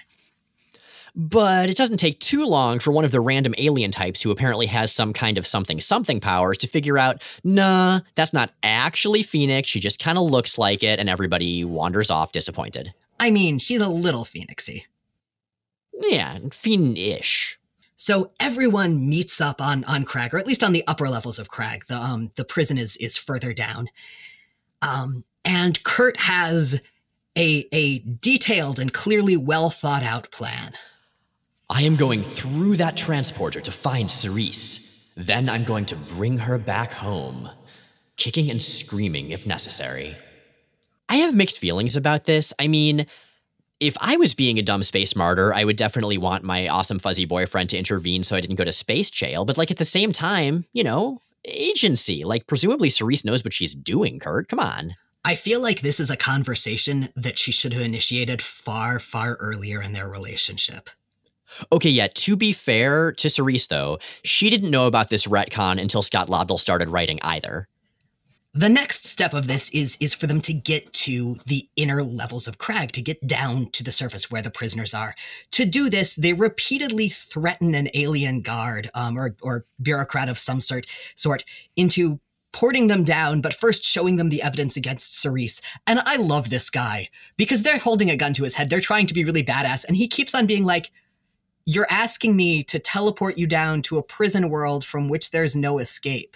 [1.14, 4.66] but it doesn't take too long for one of the random alien types who apparently
[4.66, 9.70] has some kind of something something powers to figure out nah that's not actually phoenix
[9.70, 13.80] she just kind of looks like it and everybody wanders off disappointed I mean, she's
[13.80, 14.86] a little phoenixy.
[15.94, 17.60] Yeah, fiend-ish.
[17.96, 21.50] So everyone meets up on on Crag, or at least on the upper levels of
[21.50, 21.86] Crag.
[21.86, 23.90] The um the prison is is further down.
[24.82, 26.82] Um, and Kurt has
[27.38, 30.74] a a detailed and clearly well thought out plan.
[31.70, 35.14] I am going through that transporter to find Cerise.
[35.16, 37.52] Then I'm going to bring her back home,
[38.18, 40.16] kicking and screaming if necessary.
[41.12, 42.54] I have mixed feelings about this.
[42.58, 43.06] I mean,
[43.82, 47.26] if I was being a dumb space martyr, I would definitely want my awesome fuzzy
[47.26, 49.44] boyfriend to intervene so I didn't go to space jail.
[49.44, 52.24] But like at the same time, you know, agency.
[52.24, 54.48] Like presumably Cerise knows what she's doing, Kurt.
[54.48, 54.96] Come on.
[55.26, 59.82] I feel like this is a conversation that she should have initiated far, far earlier
[59.82, 60.90] in their relationship.
[61.74, 66.02] Okay, yeah, to be fair to Cerise, though, she didn't know about this retcon until
[66.02, 67.68] Scott Lobdell started writing either.
[68.54, 72.50] The next step of this is is for them to get to the inner levels
[72.50, 75.16] of Crag, to get down to the surface where the prisoners are.
[75.52, 80.60] To do this, they repeatedly threaten an alien guard um, or or bureaucrat of some
[80.60, 80.86] sort
[81.16, 81.46] sort
[81.78, 82.20] into
[82.52, 85.62] porting them down, but first showing them the evidence against Cerise.
[85.88, 88.70] And I love this guy because they're holding a gun to his head.
[88.70, 90.92] They're trying to be really badass, and he keeps on being like,
[91.66, 95.80] "You're asking me to teleport you down to a prison world from which there's no
[95.80, 96.36] escape."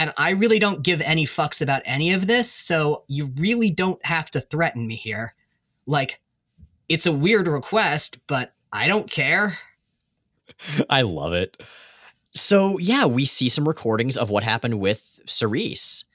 [0.00, 4.02] And I really don't give any fucks about any of this, so you really don't
[4.06, 5.34] have to threaten me here.
[5.84, 6.22] Like,
[6.88, 9.58] it's a weird request, but I don't care.
[10.88, 11.62] I love it.
[12.32, 16.06] So, yeah, we see some recordings of what happened with Cerise.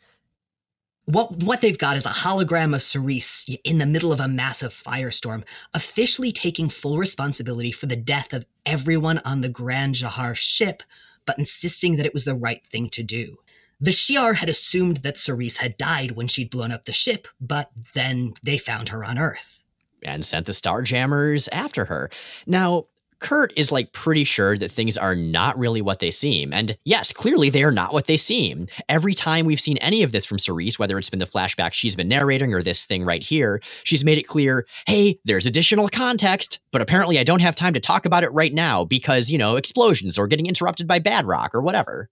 [1.05, 4.71] What what they've got is a hologram of Cerise in the middle of a massive
[4.71, 5.43] firestorm,
[5.75, 10.81] officially taking full responsibility for the death of everyone on the Grand Jahar ship,
[11.27, 13.37] but insisting that it was the right thing to do.
[13.79, 17.71] The Shi'ar had assumed that Cerise had died when she'd blown up the ship, but
[17.93, 19.63] then they found her on Earth.
[20.03, 22.09] And sent the Starjammers after her.
[22.45, 22.85] Now,
[23.19, 26.53] Kurt is like pretty sure that things are not really what they seem.
[26.53, 28.67] And yes, clearly they are not what they seem.
[28.87, 31.95] Every time we've seen any of this from Cerise, whether it's been the flashback she's
[31.95, 36.59] been narrating or this thing right here, she's made it clear hey, there's additional context,
[36.71, 39.55] but apparently I don't have time to talk about it right now because, you know,
[39.55, 42.09] explosions or getting interrupted by Badrock or whatever.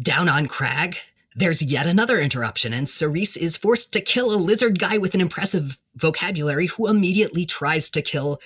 [0.00, 0.96] Down on Crag,
[1.34, 5.20] there's yet another interruption, and Cerise is forced to kill a lizard guy with an
[5.20, 8.40] impressive vocabulary who immediately tries to kill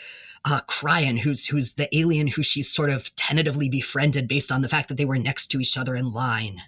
[0.44, 4.68] uh, Cryan, who's who's the alien who she's sort of tentatively befriended based on the
[4.68, 6.62] fact that they were next to each other in line.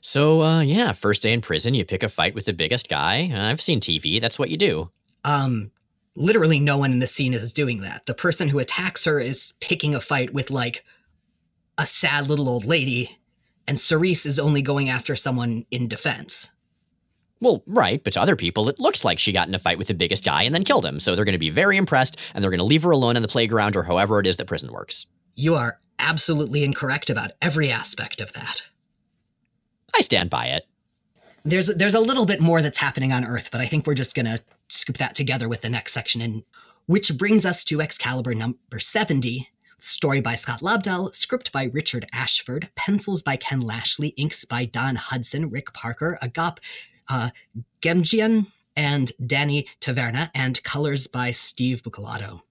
[0.00, 3.30] So, uh, yeah, first day in prison, you pick a fight with the biggest guy.
[3.32, 4.20] I've seen TV.
[4.20, 4.90] That's what you do.
[5.24, 5.70] Um,
[6.16, 8.06] literally, no one in the scene is doing that.
[8.06, 10.84] The person who attacks her is picking a fight with like
[11.76, 13.19] a sad little old lady
[13.66, 16.50] and Cerise is only going after someone in defense.
[17.40, 19.88] Well, right, but to other people, it looks like she got in a fight with
[19.88, 21.00] the biggest guy and then killed him.
[21.00, 23.22] So they're going to be very impressed and they're going to leave her alone on
[23.22, 25.06] the playground or however it is that prison works.
[25.34, 28.62] You are absolutely incorrect about every aspect of that.
[29.94, 30.66] I stand by it.
[31.42, 34.14] There's there's a little bit more that's happening on Earth, but I think we're just
[34.14, 34.36] gonna
[34.68, 36.42] scoop that together with the next section, and
[36.86, 39.48] which brings us to Excalibur number seventy.
[39.82, 44.96] Story by Scott Lobdell, script by Richard Ashford, pencils by Ken Lashley, inks by Don
[44.96, 46.58] Hudson, Rick Parker, Agop
[47.08, 47.30] uh,
[47.82, 52.42] Ghemjian, and Danny Taverna, and colors by Steve Buccellato.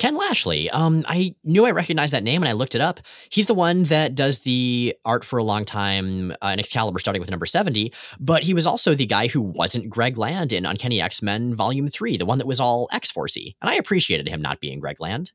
[0.00, 0.70] Ken Lashley.
[0.70, 3.00] Um, I knew I recognized that name and I looked it up.
[3.28, 7.20] He's the one that does the art for a long time uh, in Excalibur, starting
[7.20, 11.02] with number 70, but he was also the guy who wasn't Greg Land in Uncanny
[11.02, 13.56] X Men Volume 3, the one that was all X Forcey.
[13.60, 15.32] And I appreciated him not being Greg Land.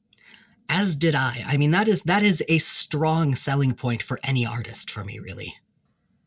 [0.69, 1.43] As did I.
[1.47, 5.19] I mean, that is that is a strong selling point for any artist for me,
[5.19, 5.55] really.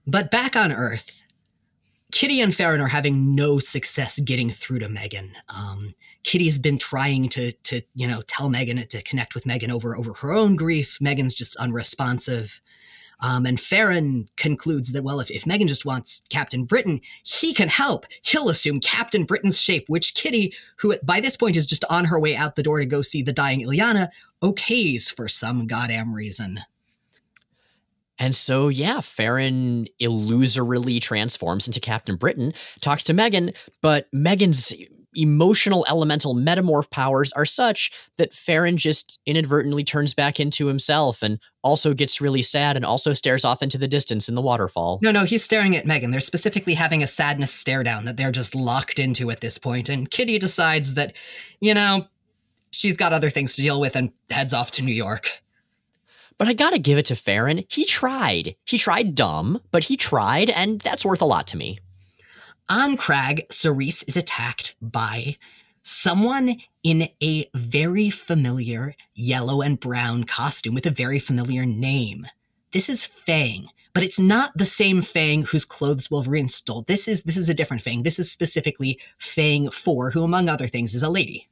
[0.06, 1.24] But back on Earth,
[2.12, 5.32] Kitty and Feron are having no success getting through to Meggan.
[5.48, 9.96] Um, Kitty's been trying to to you know tell Meggan to connect with Meggan over
[9.96, 10.98] over her own grief.
[11.00, 12.60] Meggan's just unresponsive.
[13.20, 17.68] Um, and Feron concludes that, well, if, if Meggan just wants Captain Britain, he can
[17.68, 18.06] help.
[18.22, 22.20] He'll assume Captain Britain's shape, which Kitty, who by this point is just on her
[22.20, 24.08] way out the door to go see the dying Illyana,
[24.42, 26.60] okays for some goddamn reason.
[28.18, 34.74] And so, yeah, Feron illusorily transforms into Captain Britain, talks to Meggan, but Meggan's
[35.14, 41.38] emotional elemental metamorph powers are such that Feron just inadvertently turns back into himself and
[41.62, 44.98] also gets really sad and also stares off into the distance in the waterfall.
[45.02, 46.10] No, no, he's staring at Meggan.
[46.10, 49.88] They're specifically having a sadness stare down that they're just locked into at this point,
[49.88, 51.14] and Kitty decides that,
[51.60, 52.06] you know,
[52.70, 55.42] she's got other things to deal with and heads off to New York.
[56.38, 57.66] But I gotta give it to Feron.
[57.68, 58.54] He tried.
[58.64, 61.80] He tried dumb, but he tried, and that's worth a lot to me.
[62.70, 65.36] On Crag, Cerise is attacked by
[65.82, 72.26] someone in a very familiar yellow and brown costume with a very familiar name.
[72.72, 76.82] This is Fang, but it's not the same Fang whose clothes Wolverine stole.
[76.82, 78.02] This is this is a different Fang.
[78.02, 81.48] This is specifically Fang 4, who among other things is a lady.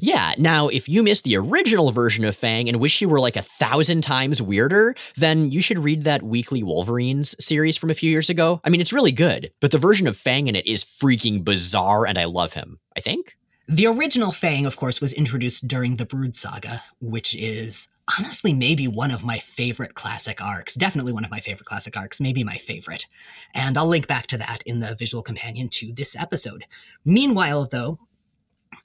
[0.00, 0.34] Yeah.
[0.38, 3.42] Now, if you missed the original version of Fang and wish you were like a
[3.42, 8.30] thousand times weirder, then you should read that Weekly Wolverines series from a few years
[8.30, 8.60] ago.
[8.64, 12.06] I mean, it's really good, but the version of Fang in it is freaking bizarre,
[12.06, 13.36] and I love him, I think.
[13.66, 18.86] The original Fang, of course, was introduced during the Brood Saga, which is honestly maybe
[18.86, 20.74] one of my favorite classic arcs.
[20.74, 23.06] Definitely one of my favorite classic arcs, maybe my favorite.
[23.54, 26.64] And I'll link back to that in the visual companion to this episode.
[27.04, 27.98] Meanwhile, though,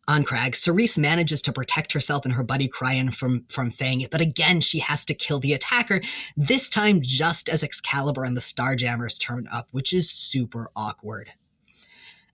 [0.07, 4.21] on Crag, Cerise manages to protect herself and her buddy Cryan from, from Fang, but
[4.21, 6.01] again, she has to kill the attacker,
[6.35, 11.31] this time just as Excalibur and the Starjammers turn up, which is super awkward.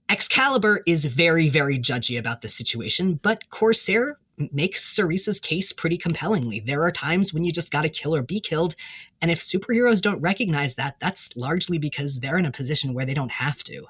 [0.09, 4.17] Excalibur is very, very judgy about the situation, but Corsair
[4.51, 6.59] makes Cerise's case pretty compellingly.
[6.59, 8.75] There are times when you just gotta kill or be killed,
[9.21, 13.13] and if superheroes don't recognize that, that's largely because they're in a position where they
[13.13, 13.85] don't have to.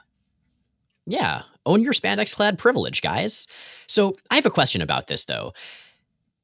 [1.06, 3.48] Yeah, own your spandex clad privilege, guys.
[3.88, 5.54] So I have a question about this, though.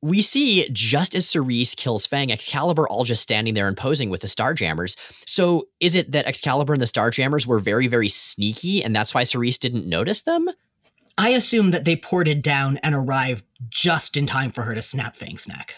[0.03, 4.21] We see just as Cerise kills Fang, Excalibur all just standing there and posing with
[4.21, 4.97] the Starjammers.
[5.27, 9.23] So is it that Excalibur and the Starjammers were very, very sneaky and that's why
[9.23, 10.49] Cerise didn't notice them?
[11.17, 15.15] I assume that they ported down and arrived just in time for her to snap
[15.15, 15.75] Fang's neck.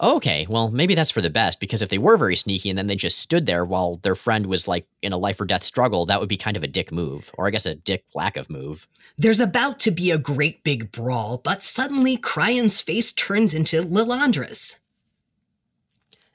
[0.00, 2.86] Okay, well, maybe that's for the best because if they were very sneaky and then
[2.86, 6.06] they just stood there while their friend was like in a life or death struggle,
[6.06, 8.50] that would be kind of a dick move, or I guess a dick lack of
[8.50, 8.88] move.
[9.16, 14.79] There's about to be a great big brawl, but suddenly Cryan's face turns into Lilandra's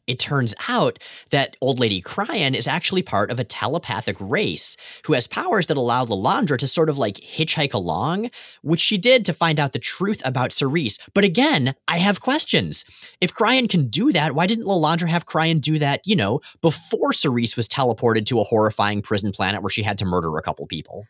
[0.08, 1.00] it turns out
[1.32, 5.78] that Old Lady Cryan is actually part of a telepathic race who has powers that
[5.78, 8.30] allow Lilandra to sort of like hitchhike along,
[8.62, 11.00] which she did to find out the truth about Cerise.
[11.14, 12.86] But again, I have questions.
[13.22, 17.14] If Cryan can do that, why didn't Lilandra have Cryan do that, you know, before
[17.14, 20.68] Cerise was teleported to a horrifying prison planet where she had to murder a couple
[20.68, 21.06] people?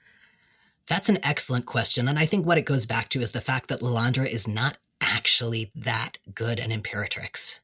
[0.87, 2.07] That's an excellent question.
[2.07, 4.77] And I think what it goes back to is the fact that Lilandra is not
[5.01, 7.59] actually that good an Imperatrix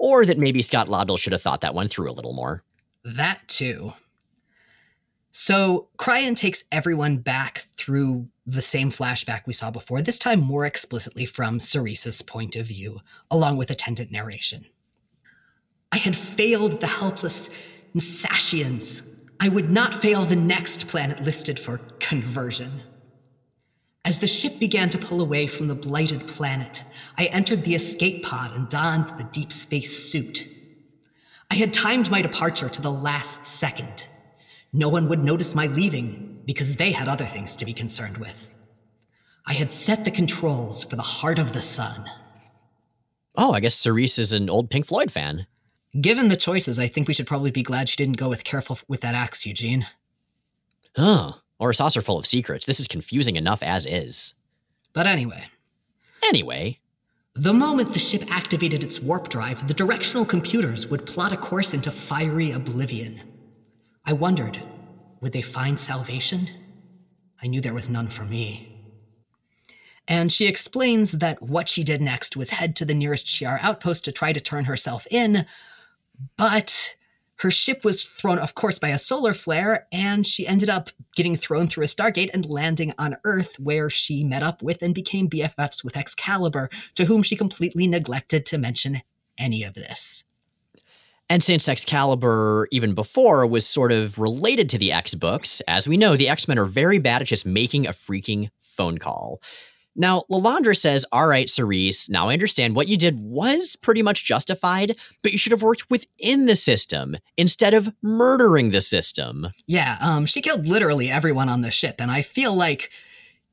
[0.00, 2.64] or that maybe Scott Lobdell should have thought that one through a little more.
[3.04, 3.92] That too.
[5.30, 10.64] So Cryan takes everyone back through the same flashback we saw before, this time more
[10.64, 14.64] explicitly from Cerise's point of view, along with attendant narration.
[15.92, 17.50] I had failed the helpless
[17.94, 19.06] Msacians.
[19.38, 22.70] I would not fail the next planet listed for conversion.
[24.04, 26.84] As the ship began to pull away from the blighted planet,
[27.18, 30.48] I entered the escape pod and donned the deep space suit.
[31.50, 34.06] I had timed my departure to the last second.
[34.72, 38.52] No one would notice my leaving because they had other things to be concerned with.
[39.46, 42.08] I had set the controls for the heart of the sun.
[43.36, 45.46] Oh, I guess Cerise is an old Pink Floyd fan.
[46.00, 48.78] Given the choices, I think we should probably be glad she didn't go with careful
[48.86, 49.86] with that axe, Eugene.
[50.94, 51.32] Huh.
[51.60, 52.66] Or a saucer full of secrets.
[52.66, 54.34] This is confusing enough as is.
[54.92, 55.44] But anyway.
[56.24, 56.80] Anyway.
[57.34, 61.72] The moment the ship activated its warp drive, the directional computers would plot a course
[61.72, 63.20] into fiery oblivion.
[64.04, 64.60] I wondered,
[65.20, 66.48] would they find salvation?
[67.40, 68.66] I knew there was none for me.
[70.08, 74.04] And she explains that what she did next was head to the nearest Shi'ar outpost
[74.06, 75.46] to try to turn herself in,
[76.36, 76.96] but
[77.40, 81.34] her ship was thrown, of course, by a solar flare, and she ended up getting
[81.34, 85.28] thrown through a Stargate and landing on Earth, where she met up with and became
[85.28, 89.00] BFFs with Excalibur, to whom she completely neglected to mention
[89.38, 90.24] any of this.
[91.30, 95.96] And since Excalibur, even before, was sort of related to the X books, as we
[95.96, 99.40] know, the X Men are very bad at just making a freaking phone call.
[100.00, 104.24] Now, Lilandra says, All right, Cerise, now I understand what you did was pretty much
[104.24, 109.48] justified, but you should have worked within the system instead of murdering the system.
[109.66, 112.90] Yeah, um, she killed literally everyone on the ship, and I feel like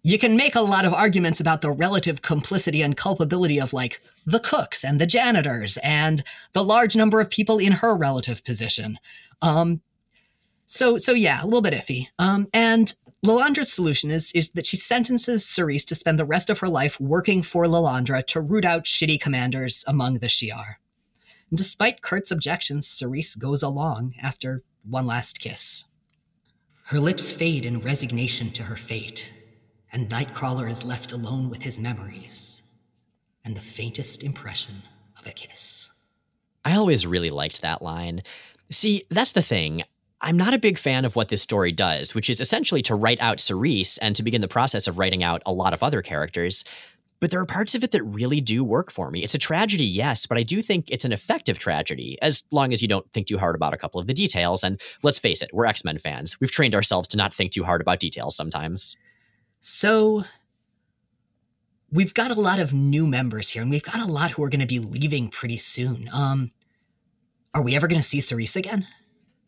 [0.04, 4.00] you can make a lot of arguments about the relative complicity and culpability of like
[4.26, 6.24] the cooks and the janitors and
[6.54, 9.00] the large number of people in her relative position.
[9.41, 9.82] Um,
[10.66, 12.08] so so yeah, a little bit iffy.
[12.18, 12.95] Um, and
[13.26, 16.99] Lilandra's solution is, is that she sentences Cerise to spend the rest of her life
[16.99, 20.76] working for Lilandra to root out shitty commanders among the Shi'ar.
[21.49, 25.86] And despite Kurt's objections, Cerise goes along after one last kiss.
[26.86, 29.34] Her lips fade in resignation to her fate,
[29.91, 32.63] and Nightcrawler is left alone with his memories
[33.43, 34.84] and the faintest impression
[35.20, 35.89] of a kiss.
[36.63, 38.22] I always really liked that line.
[38.70, 39.84] See, that's the thing.
[40.22, 43.22] I'm not a big fan of what this story does, which is essentially to write
[43.22, 46.63] out Cerise and to begin the process of writing out a lot of other characters.
[47.20, 49.24] But there are parts of it that really do work for me.
[49.24, 52.82] It's a tragedy, yes, but I do think it's an effective tragedy, as long as
[52.82, 54.63] you don't think too hard about a couple of the details.
[54.63, 56.39] And let's face it, we're X Men fans.
[56.39, 58.95] We've trained ourselves to not think too hard about details sometimes.
[59.59, 60.24] So,
[61.91, 64.49] we've got a lot of new members here, and we've got a lot who are
[64.49, 66.07] going to be leaving pretty soon.
[66.13, 66.51] Um,
[67.53, 68.86] are we ever going to see Cerise again?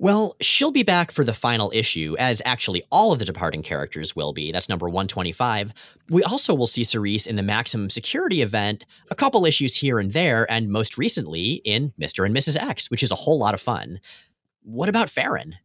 [0.01, 4.15] Well, she'll be back for the final issue, as actually all of the departing characters
[4.15, 4.49] will be.
[4.49, 5.73] That's number 125.
[6.09, 10.13] We also will see Cerise in the Maximum Security event, a couple issues here and
[10.13, 12.25] there, and most recently in Mr.
[12.25, 12.55] and Mrs.
[12.55, 13.99] X, which is a whole lot of fun.
[14.63, 15.55] What about Feron?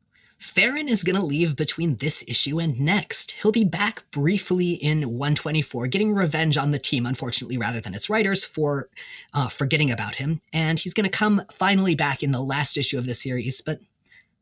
[0.40, 3.32] Feron is going to leave between this issue and next.
[3.40, 8.10] He'll be back briefly in 124, getting revenge on the team, unfortunately, rather than its
[8.10, 8.88] writers for
[9.32, 10.40] uh, forgetting about him.
[10.52, 13.78] And he's going to come finally back in the last issue of the series, but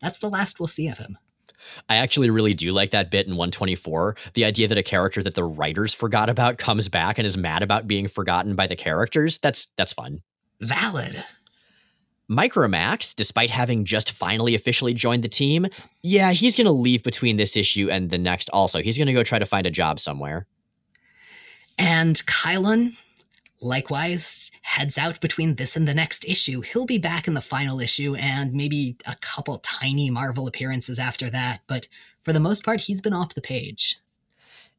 [0.03, 1.17] that's the last we'll see of him.
[1.89, 4.17] I actually really do like that bit in 124.
[4.35, 7.63] The idea that a character that the writers forgot about comes back and is mad
[7.63, 9.39] about being forgotten by the characters.
[9.39, 10.23] That's that's fun.
[10.61, 11.25] Valid.
[12.31, 15.67] Micromax, despite having just finally officially joined the team,
[16.03, 18.81] yeah, he's going to leave between this issue and the next also.
[18.81, 20.47] He's going to go try to find a job somewhere.
[21.79, 22.97] And Kylun,
[23.63, 26.61] likewise heads out between this and the next issue.
[26.61, 31.31] He'll be back in the final issue and maybe a couple tiny Marvel appearances after
[31.31, 31.87] that, but
[32.21, 33.99] for the most part, he's been off the page.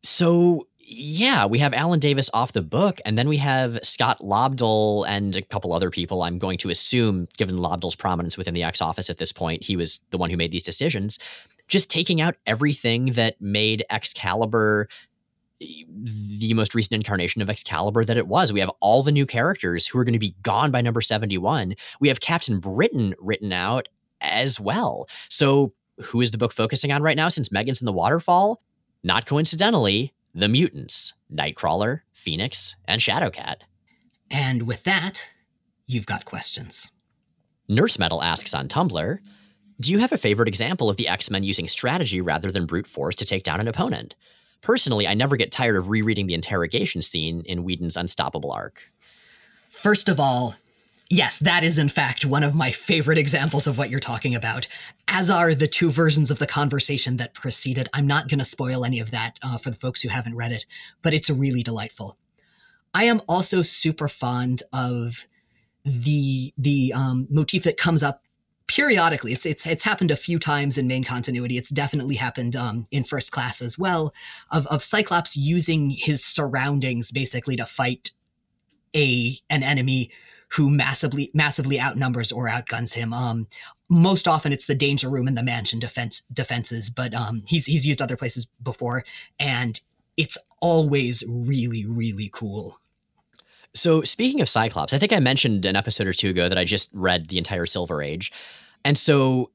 [0.01, 5.05] So, yeah, we have Alan Davis off the book, and then we have Scott Lobdell
[5.07, 6.23] and a couple other people.
[6.23, 9.77] I'm going to assume, given Lobdell's prominence within the X office at this point, he
[9.77, 11.19] was the one who made these decisions.
[11.69, 14.89] Just taking out everything that made Excalibur
[16.39, 18.51] the most recent incarnation of Excalibur that it was.
[18.51, 21.75] We have all the new characters who are going to be gone by number 71.
[21.99, 23.87] We have Captain Britain written out
[24.21, 25.07] as well.
[25.29, 25.73] So,
[26.05, 28.61] who is the book focusing on right now since Meggan's in the waterfall?
[29.03, 33.57] Not coincidentally, the mutants Nightcrawler, Phoenix, and Shadowcat.
[34.31, 35.29] And with that,
[35.87, 36.91] you've got questions.
[37.67, 39.19] Nurse Metal asks on Tumblr
[39.79, 42.87] Do you have a favorite example of the X Men using strategy rather than brute
[42.87, 44.15] force to take down an opponent?
[44.63, 48.91] Personally, I never get tired of rereading the interrogation scene in Whedon's Unstoppable arc.
[49.69, 50.55] First of all,
[51.09, 54.67] yes, that is in fact one of my favorite examples of what you're talking about,
[55.07, 57.89] as are the two versions of the conversation that preceded.
[57.93, 60.51] I'm not going to spoil any of that uh, for the folks who haven't read
[60.51, 60.65] it,
[61.01, 62.17] but it's really delightful.
[62.93, 65.27] I am also super fond of
[65.83, 68.22] the the um, motif that comes up
[68.67, 69.33] periodically.
[69.33, 71.57] It's it's it's happened a few times in main continuity.
[71.57, 74.13] It's definitely happened um, in first class as well.
[74.51, 78.11] Of of Cyclops using his surroundings basically to fight
[78.95, 80.11] a an enemy
[80.53, 83.13] who massively massively outnumbers or outguns him.
[83.13, 83.47] Um,
[83.89, 87.87] most often it's the danger room and the mansion defense defenses, but um, he's he's
[87.87, 89.03] used other places before,
[89.39, 89.79] and
[90.17, 92.79] it's always really really cool.
[93.75, 96.63] So, speaking of Cyclops, I think I mentioned an episode or two ago that I
[96.63, 98.31] just read the entire Silver Age.
[98.85, 99.49] And so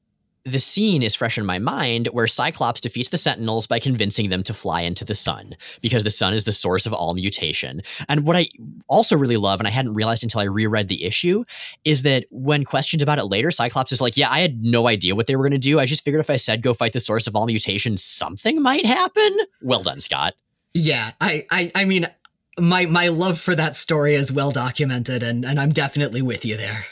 [0.45, 4.41] the scene is fresh in my mind where Cyclops defeats the Sentinels by convincing them
[4.43, 7.81] to fly into the sun because the sun is the source of all mutation.
[8.07, 8.47] And what I
[8.87, 11.43] also really love, and I hadn't realized until I reread the issue,
[11.83, 15.15] is that when questioned about it later, Cyclops is like, Yeah, I had no idea
[15.15, 15.79] what they were going to do.
[15.79, 18.85] I just figured if I said go fight the source of all mutation, something might
[18.85, 19.37] happen.
[19.61, 20.35] Well done, Scott.
[20.73, 22.07] Yeah, I, I, I mean,
[22.59, 26.57] my my love for that story is well documented, and and I'm definitely with you
[26.57, 26.85] there.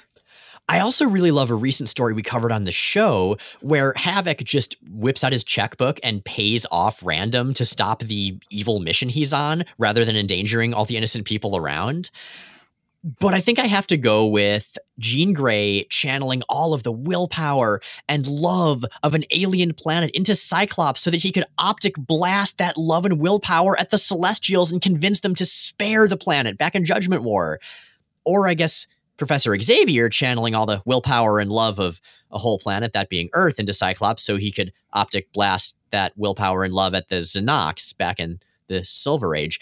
[0.69, 4.75] I also really love a recent story we covered on the show where Havoc just
[4.91, 9.63] whips out his checkbook and pays off random to stop the evil mission he's on
[9.77, 12.09] rather than endangering all the innocent people around.
[13.03, 17.79] But I think I have to go with Jean Grey channeling all of the willpower
[18.09, 22.75] and love of an alien planet into Cyclops so that he could optic blast that
[22.75, 26.85] love and willpower at the Celestials and convince them to spare the planet back in
[26.85, 27.59] Judgment War.
[28.25, 28.87] Or I guess
[29.17, 33.59] Professor Xavier channeling all the willpower and love of a whole planet, that being Earth,
[33.59, 38.19] into Cyclops so he could optic blast that willpower and love at the Z'Nox back
[38.19, 39.59] in the Silver Age.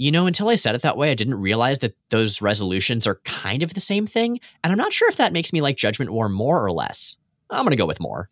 [0.00, 3.20] You know, until I said it that way, I didn't realize that those resolutions are
[3.26, 4.40] kind of the same thing.
[4.64, 7.16] And I'm not sure if that makes me like Judgment War more or less.
[7.50, 8.30] I'm going to go with more.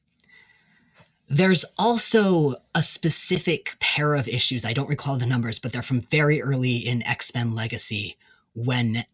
[1.29, 4.65] There's also a specific pair of issues.
[4.65, 8.17] I don't recall the numbers, but they're from very early in X Men Legacy
[8.55, 9.05] when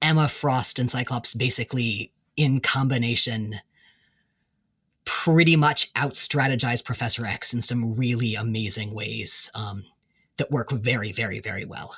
[0.00, 3.56] Emma Frost and Cyclops basically in combination
[5.04, 9.82] pretty much out outstrategize Professor X in some really amazing ways um,
[10.40, 11.94] that work very, very, very well.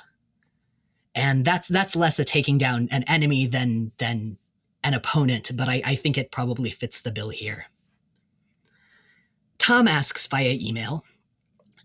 [1.15, 4.37] And that's that's less a taking down an enemy than than
[4.83, 7.65] an opponent, but I, I think it probably fits the bill here.
[9.57, 11.05] Tom asks via email,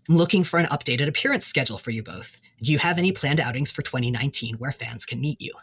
[0.09, 2.41] I'm looking for an updated appearance schedule for you both.
[2.61, 5.53] Do you have any planned outings for 2019 where fans can meet you?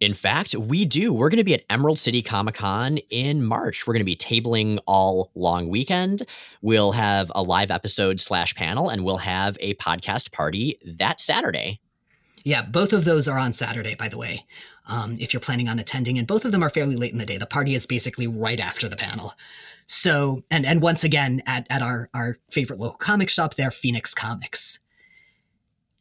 [0.00, 1.12] In fact, we do.
[1.12, 3.86] We're going to be at Emerald City Comic Con in March.
[3.86, 6.22] We're going to be tabling all long weekend.
[6.60, 11.80] We'll have a live episode slash panel, and we'll have a podcast party that Saturday.
[12.44, 14.44] Yeah, both of those are on Saturday, by the way.
[14.86, 17.26] Um, if you're planning on attending, and both of them are fairly late in the
[17.26, 17.38] day.
[17.38, 19.32] The party is basically right after the panel.
[19.86, 24.14] So, and and once again at at our our favorite local comic shop there, Phoenix
[24.14, 24.78] Comics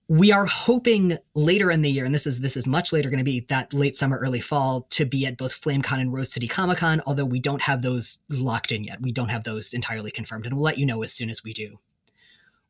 [0.08, 3.20] we are hoping later in the year, and this is this is much later going
[3.20, 6.47] to be that late summer, early fall, to be at both FlameCon and Rose City
[6.47, 7.01] Comic Con.
[7.08, 10.56] Although we don't have those locked in yet, we don't have those entirely confirmed, and
[10.56, 11.80] we'll let you know as soon as we do.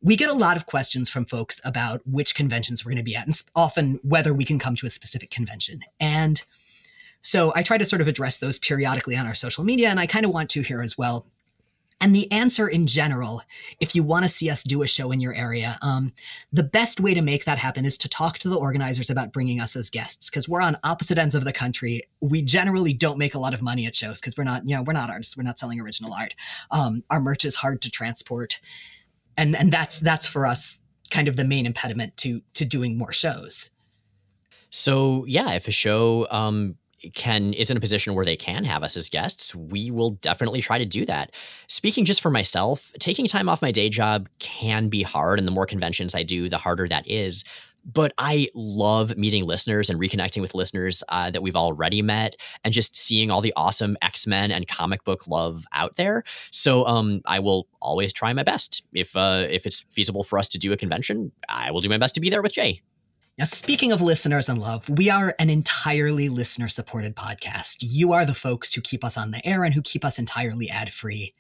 [0.02, 3.16] We get a lot of questions from folks about which conventions we're going to be
[3.16, 5.82] at, and often whether we can come to a specific convention.
[6.00, 6.42] And
[7.20, 10.06] so I try to sort of address those periodically on our social media, and I
[10.06, 11.26] kind of want to here as well
[12.02, 13.42] and the answer in general,
[13.80, 16.12] if you want to see us do a show in your area, um,
[16.52, 19.62] the best way to make that happen is to talk to the organizers about bringing
[19.62, 22.02] us as guests because we're on opposite ends of the country.
[22.22, 24.84] We generally don't make a lot of money at shows because we're not, you know,
[24.84, 25.38] we're not artists.
[25.38, 26.36] We're not selling original art.
[26.70, 28.60] Um, our merch is hard to transport,
[29.38, 30.80] and and that's that's for us
[31.12, 33.70] kind of the main impediment to to doing more shows.
[34.70, 36.76] So yeah, if a show um,
[37.14, 40.62] can is in a position where they can have us as guests, we will definitely
[40.62, 41.32] try to do that.
[41.68, 45.52] Speaking just for myself, taking time off my day job can be hard, and the
[45.52, 47.44] more conventions I do, the harder that is.
[47.88, 52.74] But I love meeting listeners and reconnecting with listeners uh, that we've already met, and
[52.74, 56.24] just seeing all the awesome X Men and comic book love out there.
[56.50, 58.82] So um, I will always try my best.
[58.94, 62.00] If uh, if it's feasible for us to do a convention, I will do my
[62.00, 62.82] best to be there with Jay.
[63.38, 67.80] Now, speaking of listeners and love, we are an entirely listener supported podcast.
[67.82, 70.70] You are the folks who keep us on the air and who keep us entirely
[70.70, 71.34] ad free.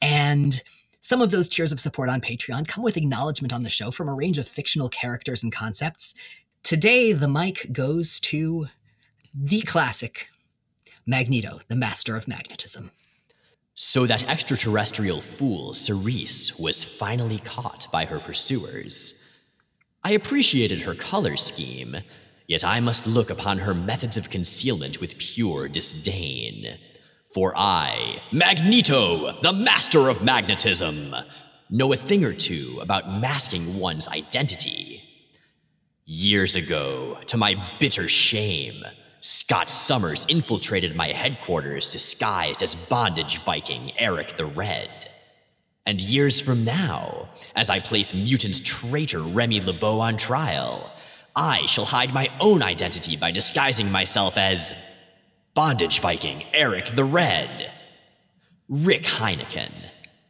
[0.00, 0.62] And
[1.00, 4.08] some of those tiers of support on Patreon come with acknowledgement on the show from
[4.08, 6.14] a range of fictional characters and concepts.
[6.62, 8.68] Today, the mic goes to
[9.34, 10.28] the classic
[11.06, 12.92] Magneto, the master of magnetism.
[13.74, 19.31] So that extraterrestrial fool, Cerise, was finally caught by her pursuers.
[20.04, 21.96] I appreciated her color scheme,
[22.48, 26.76] yet I must look upon her methods of concealment with pure disdain.
[27.32, 31.14] For I, Magneto, the master of magnetism,
[31.70, 35.02] know a thing or two about masking one's identity.
[36.04, 38.84] Years ago, to my bitter shame,
[39.20, 45.11] Scott Summers infiltrated my headquarters disguised as bondage Viking Eric the Red.
[45.84, 50.92] And years from now, as I place mutant traitor Remy LeBeau on trial,
[51.34, 54.74] I shall hide my own identity by disguising myself as
[55.54, 57.72] Bondage Viking Eric the Red.
[58.68, 59.72] Rick Heineken,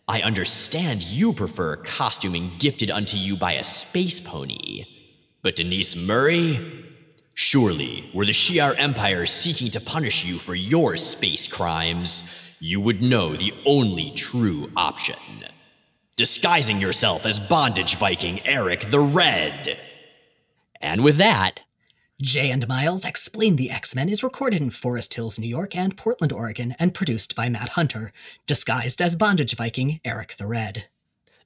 [0.08, 4.84] I understand you prefer costuming gifted unto you by a space pony.
[5.42, 6.86] But Denise Murray?
[7.34, 13.02] Surely, were the Shi'ar Empire seeking to punish you for your space crimes, you would
[13.02, 15.18] know the only true option.
[16.14, 19.80] Disguising yourself as bondage Viking Eric the Red.
[20.80, 21.62] And with that,
[22.20, 25.96] Jay and Miles Explain the X Men is recorded in Forest Hills, New York and
[25.96, 28.12] Portland, Oregon, and produced by Matt Hunter,
[28.46, 30.84] disguised as Bondage Viking Eric the Red.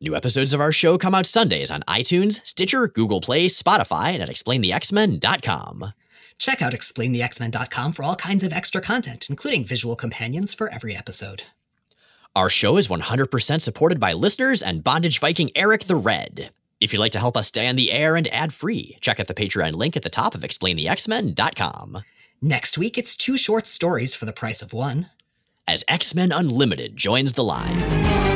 [0.02, 4.22] New episodes of our show come out Sundays on iTunes, Stitcher, Google Play, Spotify, and
[4.22, 5.94] at explainthexmen.com.
[6.38, 11.42] Check out explainthexmen.com for all kinds of extra content, including visual companions for every episode.
[12.34, 16.50] Our show is 100% supported by listeners and Bondage Viking Eric the Red.
[16.80, 19.26] If you'd like to help us stay on the air and ad free, check out
[19.26, 22.02] the Patreon link at the top of explainthexmen.com.
[22.42, 25.08] Next week, it's two short stories for the price of one.
[25.66, 28.35] As X Men Unlimited joins the line.